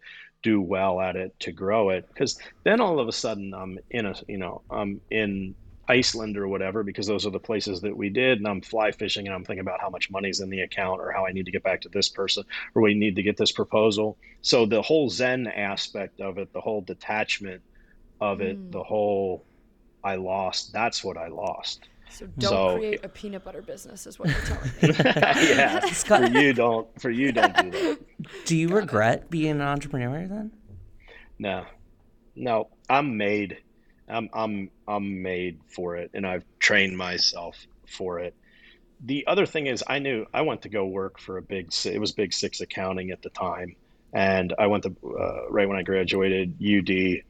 [0.46, 2.08] do well at it to grow it.
[2.08, 5.56] Because then all of a sudden I'm in a you know I'm in
[5.88, 9.26] Iceland or whatever because those are the places that we did and I'm fly fishing
[9.26, 11.52] and I'm thinking about how much money's in the account or how I need to
[11.52, 12.44] get back to this person
[12.76, 14.18] or we need to get this proposal.
[14.44, 17.64] So the whole zen aspect of it the whole detachment
[18.22, 18.72] of it mm.
[18.72, 19.44] the whole
[20.04, 24.20] I lost that's what I lost so don't so, create a peanut butter business, is
[24.20, 24.94] what you're telling me.
[25.56, 27.02] yeah, for you don't.
[27.02, 28.00] For you don't do that.
[28.46, 29.30] Do you Got regret it.
[29.30, 30.52] being an entrepreneur then?
[31.40, 31.66] No,
[32.36, 32.70] no.
[32.90, 33.58] I'm made.
[34.08, 38.36] I'm I'm I'm made for it, and I've trained myself for it.
[39.04, 41.74] The other thing is, I knew I went to go work for a big.
[41.86, 43.76] It was Big Six accounting at the time,
[44.14, 47.24] and I went to uh, right when I graduated UD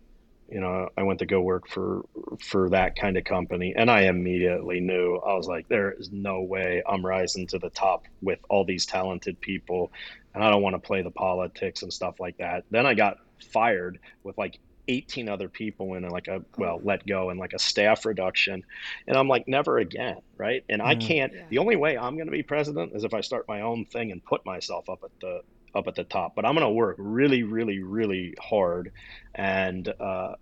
[0.50, 2.06] you know, I went to go work for
[2.40, 6.42] for that kind of company, and I immediately knew I was like, there is no
[6.42, 9.92] way I'm rising to the top with all these talented people,
[10.34, 12.64] and I don't want to play the politics and stuff like that.
[12.70, 13.18] Then I got
[13.52, 17.60] fired with like 18 other people in like a well let go and like a
[17.60, 18.64] staff reduction
[19.08, 21.08] and i'm like never again right and i mm-hmm.
[21.08, 21.42] can't Yeah.
[21.50, 24.12] the only way i'm going to be president is if i start my own thing
[24.12, 25.42] and put myself up at the
[25.76, 28.92] up at the top but i'm going to work really really really hard
[29.34, 30.34] and uh,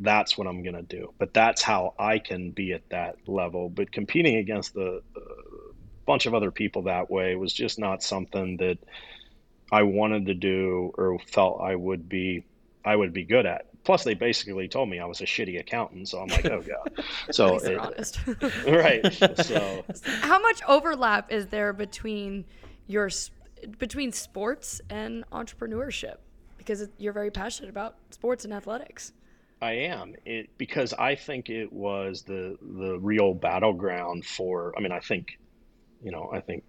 [0.00, 3.68] that's what i'm going to do but that's how i can be at that level
[3.68, 5.20] but competing against the uh,
[6.06, 8.78] bunch of other people that way was just not something that
[9.70, 12.44] I wanted to do or felt I would be
[12.84, 13.66] I would be good at.
[13.84, 17.04] Plus, they basically told me I was a shitty accountant, so I'm like, oh god.
[17.30, 18.18] So it- honest.
[18.66, 19.04] right.
[19.44, 19.84] So
[20.20, 22.46] How much overlap is there between
[22.86, 23.10] your
[23.78, 26.16] between sports and entrepreneurship?
[26.56, 29.12] Because you're very passionate about sports and athletics.
[29.60, 34.72] I am it because I think it was the the real battleground for.
[34.76, 35.38] I mean, I think,
[36.02, 36.62] you know, I think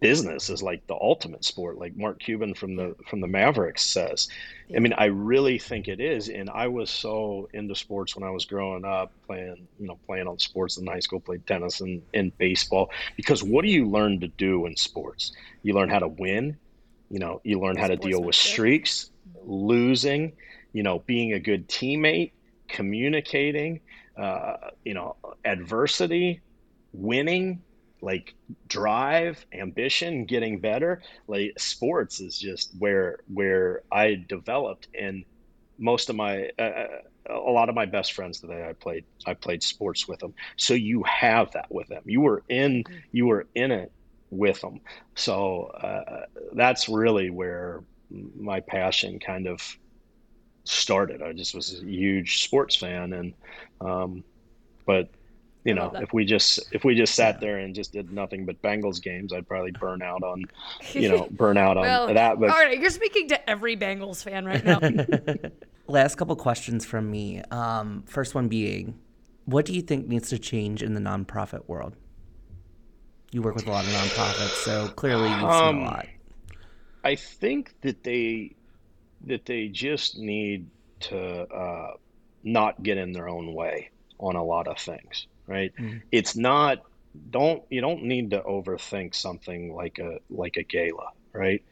[0.00, 4.28] business is like the ultimate sport, like Mark Cuban from the from the Mavericks says.
[4.74, 8.30] I mean, I really think it is, and I was so into sports when I
[8.30, 12.02] was growing up, playing, you know, playing on sports in high school, played tennis and,
[12.14, 12.90] and baseball.
[13.16, 15.32] Because what do you learn to do in sports?
[15.62, 16.56] You learn how to win.
[17.10, 19.10] You know, you learn how to deal with streaks,
[19.44, 20.32] losing.
[20.72, 22.32] You know, being a good teammate,
[22.68, 23.80] communicating.
[24.16, 26.40] Uh, you know, adversity,
[26.94, 27.62] winning,
[28.06, 28.34] like
[28.68, 31.02] drive, ambition, getting better.
[31.26, 35.24] Like sports is just where where I developed, and
[35.78, 36.86] most of my uh,
[37.28, 40.34] a lot of my best friends today I played I played sports with them.
[40.56, 42.04] So you have that with them.
[42.06, 43.90] You were in you were in it
[44.30, 44.80] with them.
[45.16, 47.82] So uh, that's really where
[48.38, 49.60] my passion kind of
[50.64, 51.22] started.
[51.22, 53.34] I just was a huge sports fan, and
[53.80, 54.22] um,
[54.86, 55.10] but
[55.66, 58.62] you know, if we just if we just sat there and just did nothing but
[58.62, 60.44] Bengals games, I'd probably burn out on
[60.92, 62.38] you know burn out on well, that.
[62.38, 64.78] But all right, you're speaking to every Bengals fan right now.
[65.88, 67.42] Last couple questions from me.
[67.50, 68.96] Um, first one being,
[69.44, 71.96] what do you think needs to change in the nonprofit world?
[73.32, 76.06] You work with a lot of nonprofits, so clearly you've seen Um, a lot.
[77.02, 78.54] I think that they
[79.26, 80.68] that they just need
[81.00, 81.94] to uh,
[82.44, 85.72] not get in their own way on a lot of things, right?
[85.78, 86.02] Mhm.
[86.12, 86.78] It's not
[87.30, 91.62] don't you don't need to overthink something like a like a gala, right?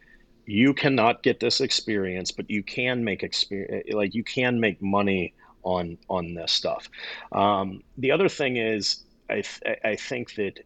[0.46, 5.34] You cannot get this experience, but you can make experience like you can make money
[5.64, 6.88] on on this stuff.
[7.32, 10.60] Um, the other thing is, I th- I think that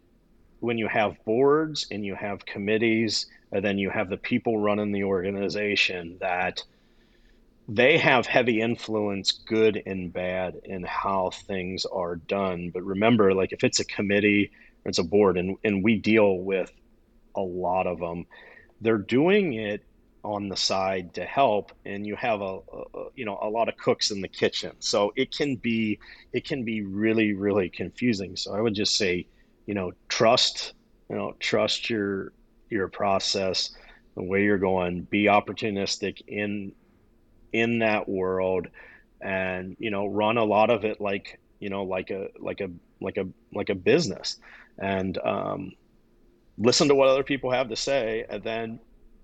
[0.60, 4.92] when you have boards and you have committees and then you have the people running
[4.92, 6.62] the organization that
[7.68, 12.70] they have heavy influence good and bad in how things are done.
[12.72, 14.50] But remember like if it's a committee
[14.84, 16.72] or it's a board and, and we deal with
[17.36, 18.24] a lot of them
[18.80, 19.84] they're doing it
[20.24, 23.76] on the side to help and you have a, a you know a lot of
[23.76, 24.72] cooks in the kitchen.
[24.80, 25.98] So it can be
[26.32, 28.36] it can be really really confusing.
[28.36, 29.26] So i would just say
[29.66, 30.72] you know trust
[31.08, 32.32] you know trust your
[32.70, 33.70] your process
[34.16, 35.02] the way you're going.
[35.02, 36.72] Be opportunistic in
[37.52, 38.66] in that world
[39.20, 42.70] and you know run a lot of it like you know like a like a
[43.00, 44.36] like a like a business
[44.78, 45.72] and um,
[46.56, 48.78] listen to what other people have to say and then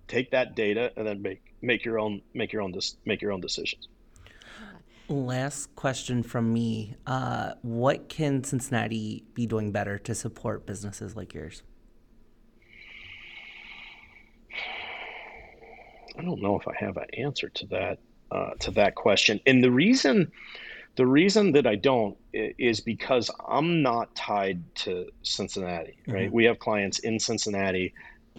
[0.09, 3.33] take that data and then make make your own make your own dis- make your
[3.33, 3.89] own decisions
[5.09, 6.97] Last question from me.
[7.07, 11.63] Uh, what can Cincinnati be doing better to support businesses like yours?
[16.19, 17.99] I don't know if I have an answer to that
[18.31, 19.41] uh, to that question.
[19.47, 20.31] And the reason
[20.97, 26.33] the reason that I don't is because I'm not tied to Cincinnati, right?
[26.33, 27.93] We have clients in Cincinnati,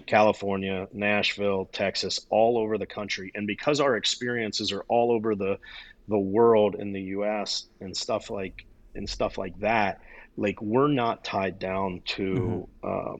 [0.05, 3.31] California, Nashville, Texas, all over the country.
[3.35, 5.59] And because our experiences are all over the
[6.07, 10.01] the world in the US and stuff like and stuff like that,
[10.37, 13.17] like we're not tied down to um,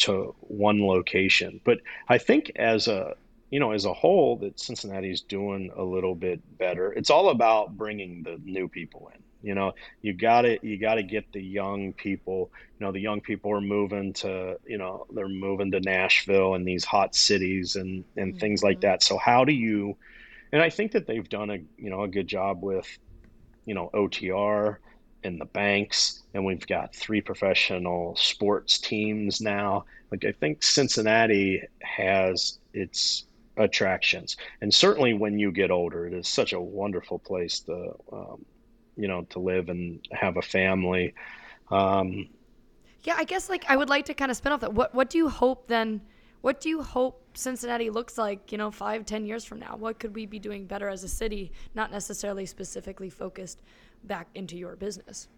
[0.00, 1.60] to one location.
[1.64, 1.78] But
[2.08, 3.14] I think as a
[3.50, 6.92] you know, as a whole, that Cincinnati's doing a little bit better.
[6.92, 9.22] It's all about bringing the new people in.
[9.42, 12.50] You know, you got to you got to get the young people.
[12.78, 16.66] You know, the young people are moving to you know they're moving to Nashville and
[16.66, 18.38] these hot cities and and mm-hmm.
[18.40, 19.04] things like that.
[19.04, 19.96] So how do you?
[20.52, 22.86] And I think that they've done a you know a good job with
[23.66, 24.78] you know OTR
[25.22, 29.84] and the banks, and we've got three professional sports teams now.
[30.10, 33.26] Like I think Cincinnati has its
[33.56, 38.44] attractions, and certainly when you get older, it is such a wonderful place to, um,
[38.96, 41.14] you know, to live and have a family.
[41.70, 42.28] Um,
[43.04, 44.72] Yeah, I guess like I would like to kind of spin off that.
[44.72, 46.00] What what do you hope then?
[46.42, 49.76] What do you hope Cincinnati looks like, you know, five, ten years from now?
[49.76, 53.62] What could we be doing better as a city, not necessarily specifically focused
[54.04, 55.28] back into your business?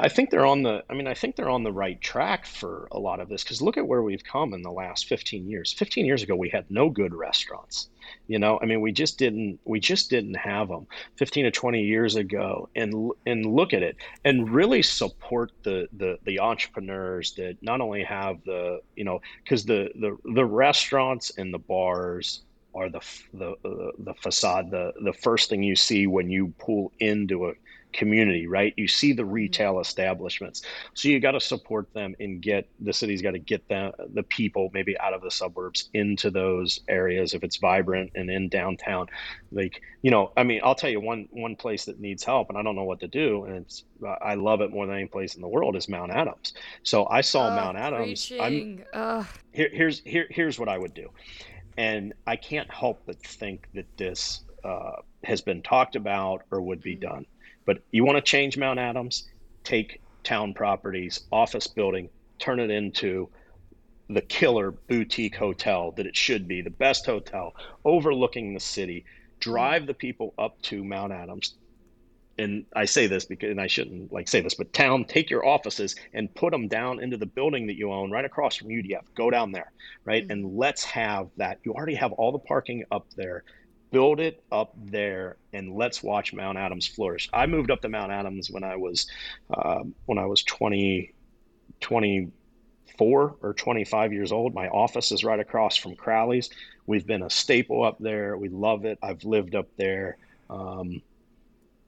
[0.00, 0.82] I think they're on the.
[0.90, 3.62] I mean, I think they're on the right track for a lot of this because
[3.62, 5.72] look at where we've come in the last 15 years.
[5.72, 7.88] 15 years ago, we had no good restaurants.
[8.28, 9.60] You know, I mean, we just didn't.
[9.64, 10.86] We just didn't have them.
[11.16, 16.18] 15 to 20 years ago, and and look at it, and really support the the
[16.24, 21.52] the entrepreneurs that not only have the you know because the the the restaurants and
[21.52, 22.42] the bars
[22.74, 23.00] are the
[23.34, 27.52] the uh, the facade the the first thing you see when you pull into a
[27.92, 28.74] community, right?
[28.76, 29.32] You see the mm-hmm.
[29.32, 30.62] retail establishments.
[30.94, 34.22] So you got to support them and get the city's got to get the the
[34.22, 39.06] people maybe out of the suburbs into those areas if it's vibrant and in downtown.
[39.50, 42.58] Like, you know, I mean, I'll tell you one one place that needs help and
[42.58, 43.84] I don't know what to do and it's
[44.20, 46.54] I love it more than any place in the world is Mount Adams.
[46.82, 48.32] So I saw oh, Mount Adams.
[48.40, 48.84] I'm,
[49.52, 51.10] here, here's here here's what I would do.
[51.76, 56.82] And I can't help but think that this uh, has been talked about or would
[56.82, 57.14] be mm-hmm.
[57.14, 57.26] done.
[57.64, 59.28] But you want to change Mount Adams,
[59.64, 62.08] take Towne Properties, office building,
[62.38, 63.28] turn it into
[64.08, 67.54] the killer boutique hotel that it should be, the best hotel
[67.84, 69.04] overlooking the city.
[69.40, 71.54] Drive the people up to Mount Adams.
[72.38, 75.46] And I say this because, and I shouldn't like say this, but town, take your
[75.46, 79.02] offices and put them down into the building that you own right across from UDF.
[79.14, 79.70] Go down there,
[80.04, 80.22] right?
[80.22, 80.32] Mm-hmm.
[80.32, 81.58] And let's have that.
[81.64, 83.44] You already have all the parking up there
[83.92, 87.28] build it up there and let's watch Mount Adams flourish.
[87.32, 89.06] I moved up to Mount Adams when I was
[89.52, 91.12] uh, when I was 20,
[91.80, 94.54] 24 or 25 years old.
[94.54, 96.50] My office is right across from Crowley's.
[96.86, 98.36] We've been a staple up there.
[98.36, 98.98] We love it.
[99.02, 100.16] I've lived up there.
[100.50, 101.02] Um,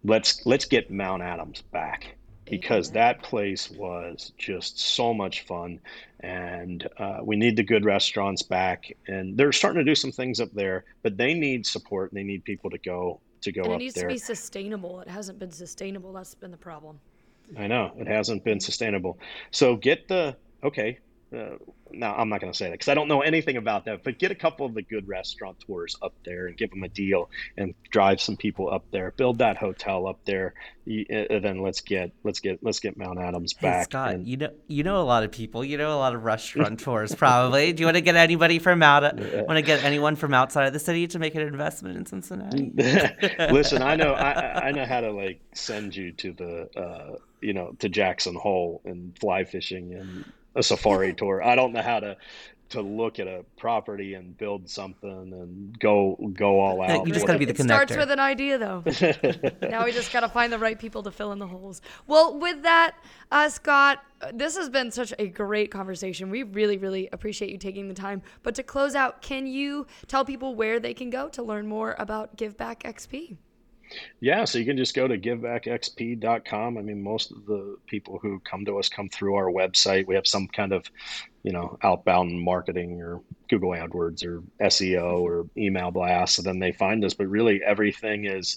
[0.05, 2.17] let's let's get Mount Adams back
[2.47, 5.81] because that place was just so much fun.
[6.21, 8.97] And uh, we need the good restaurants back.
[9.07, 12.25] And they're starting to do some things up there but they need support and they
[12.25, 14.09] need people to go to go and it up needs there.
[14.09, 15.01] to be sustainable.
[15.01, 16.13] It hasn't been sustainable.
[16.13, 16.99] That's been the problem.
[17.59, 17.93] I know.
[17.99, 19.19] It hasn't been sustainable.
[19.51, 20.35] So get the
[20.65, 20.99] okay
[21.35, 21.57] uh,
[21.93, 24.03] now I'm not going to say that because I don't know anything about that.
[24.03, 27.31] But get a couple of the good restaurateurs up there and give them a deal
[27.57, 29.13] and drive some people up there.
[29.13, 30.55] Build that hotel up there,
[30.87, 33.77] and then let's get let's get let's get Mount Adams back.
[33.77, 34.27] Hey, Scott, and...
[34.27, 35.65] you know you know a lot of people.
[35.65, 37.73] You know a lot of restaurateurs probably.
[37.73, 39.19] Do you want to get anybody from out?
[39.19, 39.43] Yeah.
[39.43, 42.73] Want to get anyone from outside of the city to make an investment in Cincinnati?
[43.53, 47.53] Listen, I know I, I know how to like send you to the uh, you
[47.53, 50.25] know to Jackson Hole and fly fishing and
[50.55, 51.43] a safari tour.
[51.43, 52.17] I don't know how to
[52.71, 57.07] to look at a property and build something and go go all out.
[57.07, 57.67] You just got to be the it connector.
[57.67, 58.83] Starts with an idea though.
[59.69, 61.83] now we just got to find the right people to fill in the holes.
[62.07, 62.97] Well, with that,
[63.31, 64.03] uh, Scott,
[64.33, 66.31] this has been such a great conversation.
[66.31, 68.23] We really, really appreciate you taking the time.
[68.43, 71.95] But to close out, can you tell people where they can go to learn more
[71.99, 73.37] about Give Back XP?
[74.21, 76.79] Yeah, so you can just go to givebackxp.com.
[76.79, 80.07] I mean, most of the people who come to us come through our website.
[80.07, 80.91] We have some kind of,
[81.43, 86.39] you know, outbound marketing or Google AdWords or SEO or email blast.
[86.39, 87.15] and then they find us.
[87.15, 88.57] But really, everything is,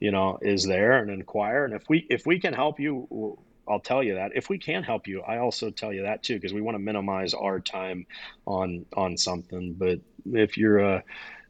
[0.00, 1.64] you know, is there and inquire.
[1.64, 4.32] And if we if we can help you, I'll tell you that.
[4.34, 6.78] If we can help you, I also tell you that too because we want to
[6.78, 8.06] minimize our time
[8.46, 9.74] on on something.
[9.74, 10.00] But
[10.32, 11.04] if you're a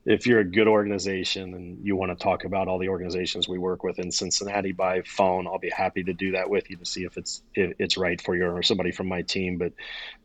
[0.07, 3.59] if you're a good organization and you want to talk about all the organizations we
[3.59, 6.87] work with in Cincinnati by phone, I'll be happy to do that with you to
[6.87, 9.59] see if it's if it's right for you or somebody from my team.
[9.59, 9.73] But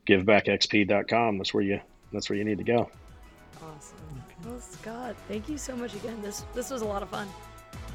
[0.07, 1.82] givebackxp.com, that's where you
[2.13, 2.91] that's where you need to go.
[3.55, 3.97] Awesome.
[4.45, 6.21] Well, Scott, thank you so much again.
[6.21, 7.27] This this was a lot of fun.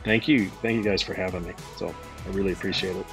[0.03, 0.49] Thank you.
[0.62, 1.53] Thank you guys for having me.
[1.76, 3.07] So I really appreciate it.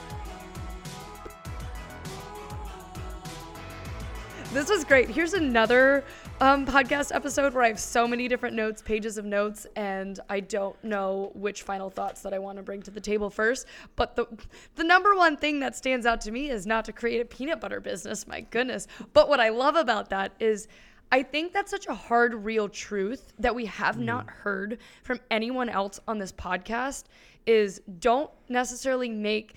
[4.54, 5.10] This was great.
[5.10, 6.04] Here's another
[6.40, 10.42] um, podcast episode where I have so many different notes, pages of notes, and I
[10.42, 13.66] don't know which final thoughts that I want to bring to the table first.
[13.96, 14.28] But the
[14.76, 17.60] the number one thing that stands out to me is not to create a peanut
[17.62, 18.28] butter business.
[18.28, 18.86] My goodness.
[19.14, 20.68] But what I love about that is.
[21.12, 24.06] I think that's such a hard, real truth that we have mm.
[24.06, 27.04] not heard from anyone else on this podcast
[27.46, 29.56] is don't necessarily make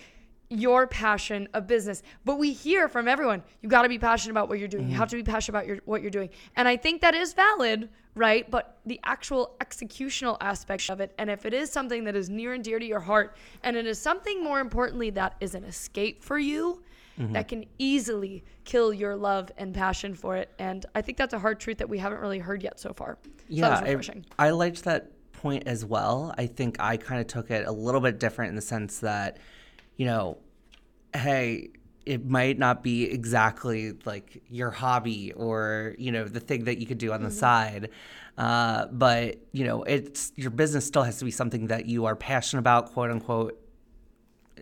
[0.48, 2.02] your passion of business.
[2.24, 4.84] But we hear from everyone, you got to be passionate about what you're doing.
[4.84, 4.92] Mm-hmm.
[4.92, 6.30] You have to be passionate about your, what you're doing.
[6.54, 8.48] And I think that is valid, right?
[8.50, 12.54] But the actual executional aspect of it, and if it is something that is near
[12.54, 16.22] and dear to your heart, and it is something more importantly that is an escape
[16.22, 16.82] for you,
[17.18, 17.32] mm-hmm.
[17.32, 20.52] that can easily kill your love and passion for it.
[20.60, 23.18] And I think that's a hard truth that we haven't really heard yet so far.
[23.24, 23.96] So yeah, I,
[24.38, 26.32] I liked that point as well.
[26.38, 29.38] I think I kind of took it a little bit different in the sense that–
[29.96, 30.38] you know,
[31.14, 31.70] hey,
[32.04, 36.86] it might not be exactly like your hobby or you know the thing that you
[36.86, 37.90] could do on the side.
[38.38, 42.14] Uh, but you know it's your business still has to be something that you are
[42.14, 43.58] passionate about quote unquote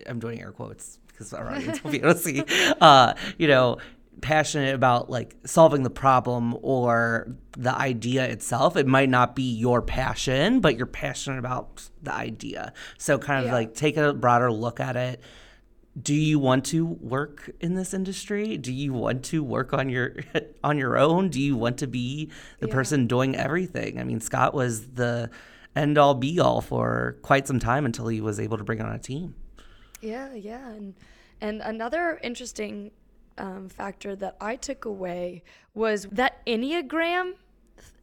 [0.07, 2.41] i'm doing air quotes because our audience will be able to see
[2.79, 3.77] uh, you know
[4.25, 9.81] passionate about like solving the problem or the idea itself it might not be your
[9.83, 12.73] passion but you're passionate about the idea.
[12.97, 13.53] So kind of Yeah.
[13.53, 15.21] like take a broader look at it.
[16.01, 18.57] Do you want to work in this industry?
[18.57, 20.15] Do you want to work on your
[20.63, 21.29] on your own?
[21.29, 22.73] Do you want to be the Yeah.
[22.73, 23.99] person doing everything?
[23.99, 25.29] I mean scott was the
[25.75, 28.91] end all be all for quite some time until he was able to bring on
[28.91, 29.35] a team.
[30.01, 30.95] Yeah, yeah, and
[31.41, 32.91] and another interesting
[33.37, 37.33] um, factor that I took away was that Enneagram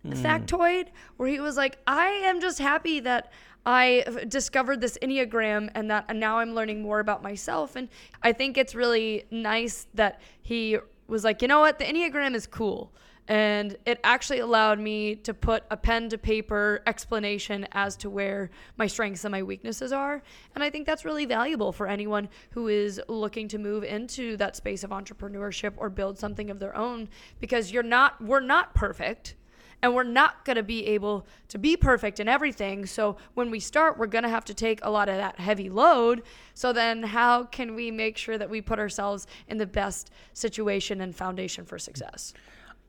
[0.03, 3.33] th- factoid, where he was like, "I am just happy that."
[3.65, 7.77] I discovered this Enneagram and that and now I'm learning more about myself.
[7.77, 7.89] And
[8.21, 12.49] I think it's really nice that he was like, you know what, the Enneagram is
[12.49, 12.93] cool.
[13.29, 18.51] And it actually allowed me to put a pen to paper explanation as to where
[18.77, 20.23] my strengths and my weaknesses are.
[20.55, 24.57] And I think that's really valuable for anyone who is looking to move into that
[24.57, 27.09] space of entrepreneurship or build something of their own
[27.39, 29.37] because you're not, we're not perfect
[29.83, 32.87] and we're not going to be able to be perfect in everything.
[32.87, 35.69] So when we start, we're going to have to take a lot of that heavy
[35.69, 36.23] load.
[36.55, 41.01] So then, how can we make sure that we put ourselves in the best situation
[41.01, 42.33] and foundation for success?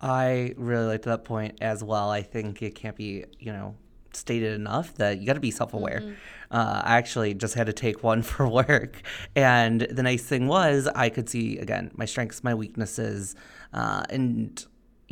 [0.04, 2.12] I really liked that point as well.
[2.12, 3.76] I think it can't be, you know,
[4.12, 6.18] stated enough that you got to be self aware.
[6.52, 9.02] Uh, I actually just had to take one for work.
[9.34, 13.36] And the nice thing was, I could see, again, my strengths, my weaknesses,
[13.74, 14.64] uh, and,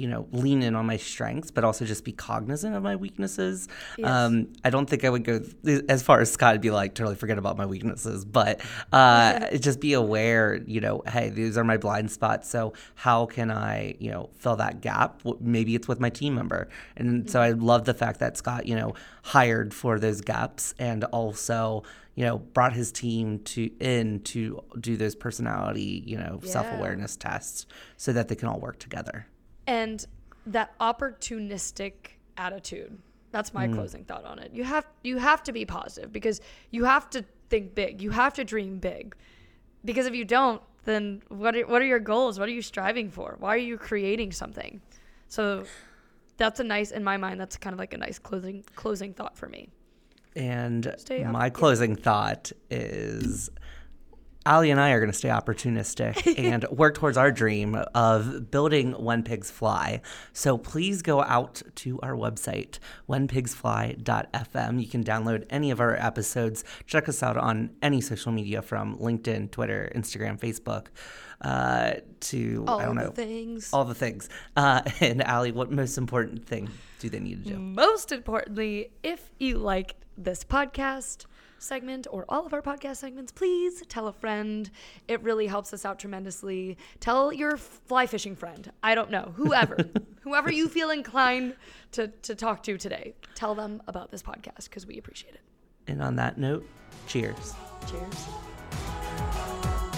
[0.02, 3.68] you know, lean in on my strengths, but also just be cognizant of my weaknesses.
[4.04, 5.42] Um, I don't think I would go
[5.88, 9.80] as far as Scott would be like, totally forget about my weaknesses, but uh, just
[9.80, 12.50] be aware, you know, hey, these are my blind spots.
[12.50, 15.22] So how can I, you know, fill that gap?
[15.40, 16.68] Maybe it's with my team member.
[16.98, 21.04] And so I love the fact that Scott, you know, hired for those gaps and
[21.06, 21.84] also,
[22.16, 26.50] you know, brought his team to in to do those personality, you know, Yeah.
[26.52, 29.28] self-awareness tests so that they can all work together.
[29.72, 30.06] And
[30.46, 31.94] that opportunistic
[32.36, 32.98] attitude.
[33.32, 33.74] That's my mm.
[33.74, 34.52] closing thought on it.
[34.54, 36.42] You have you have to be positive because
[36.72, 38.02] you have to think big.
[38.02, 39.16] You have to dream big.
[39.86, 42.40] Because if you don't then what are, what are your goals?
[42.40, 43.38] What are you striving for?
[43.40, 44.82] Why are you creating something?
[45.30, 45.64] So
[46.38, 49.38] that's a nice in my mind that's kind of like a nice closing closing thought
[49.38, 49.70] for me.
[50.36, 53.50] And Stay my closing thought is
[54.46, 58.94] Ali and I are going to stay opportunistic and work towards our dream of building
[58.94, 60.02] When Pigs Fly.
[60.34, 64.82] So please go out to our website, whenpigsfly.fm.
[64.82, 66.64] You can download any of our episodes.
[66.88, 70.88] Check us out on any social media from LinkedIn, Twitter, Instagram, Facebook,
[71.42, 74.30] uh, to, all I don't the know, things all the things.
[74.56, 76.70] Uh, and Ali, what most important thing
[77.00, 77.60] do they need to do?
[77.60, 81.26] Most importantly, if you like this podcast
[81.62, 84.70] segment or all of our podcast segments, please tell a friend.
[85.08, 86.78] It really helps us out tremendously.
[87.00, 88.72] Tell your fly fishing friend.
[88.84, 89.78] I don't know, whoever,
[90.22, 91.56] whoever you feel inclined
[91.94, 95.42] to, to talk to today, tell them about this podcast because we appreciate it.
[95.88, 96.68] And on that note,
[97.08, 97.54] cheers.
[97.90, 98.28] Cheers.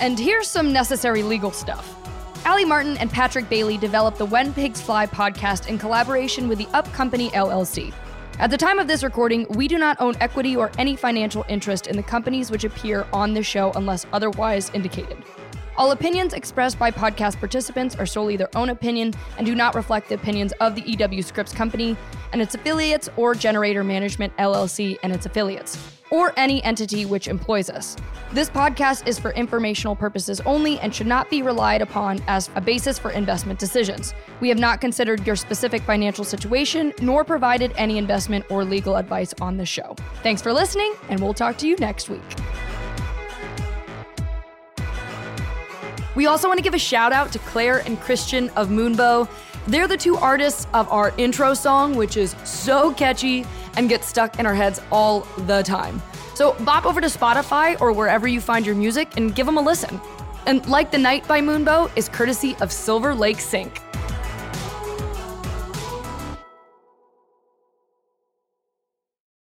[0.02, 1.96] And here's some necessary legal stuff.
[2.46, 6.68] Ali Martin and Patrick Bailey developed the When Pigs Fly podcast in collaboration with the
[6.74, 7.94] Up Company LLC.
[8.40, 11.86] At the time of this recording, we do not own equity or any financial interest
[11.86, 15.24] in the companies which appear on this show unless otherwise indicated.
[15.78, 20.10] All opinions expressed by podcast participants are solely their own opinion and do not reflect
[20.10, 21.96] the opinions of the EW Scripps Company
[22.32, 27.72] and its affiliates or Generator Management LLC and its affiliates, or any entity which employs
[27.72, 27.98] us.
[28.32, 32.62] This podcast is for informational purposes only and should not be relied upon as a
[32.62, 34.14] basis for investment decisions.
[34.40, 39.34] We have not considered your specific financial situation nor provided any investment or legal advice
[39.42, 39.96] on this show.
[40.22, 42.22] Thanks for listening, and we'll talk to you next week.
[46.16, 49.28] We also want to give a shout out to Claire and Christian of Moonbow.
[49.68, 53.46] They're the two artists of our intro song, which is so catchy
[53.78, 56.02] and gets stuck in our heads all the time.
[56.36, 59.62] So bop over to Spotify or wherever you find your music and give them a
[59.62, 60.02] listen.
[60.46, 63.82] And Like the Night by Moonbow is courtesy of Silver Lake Sync.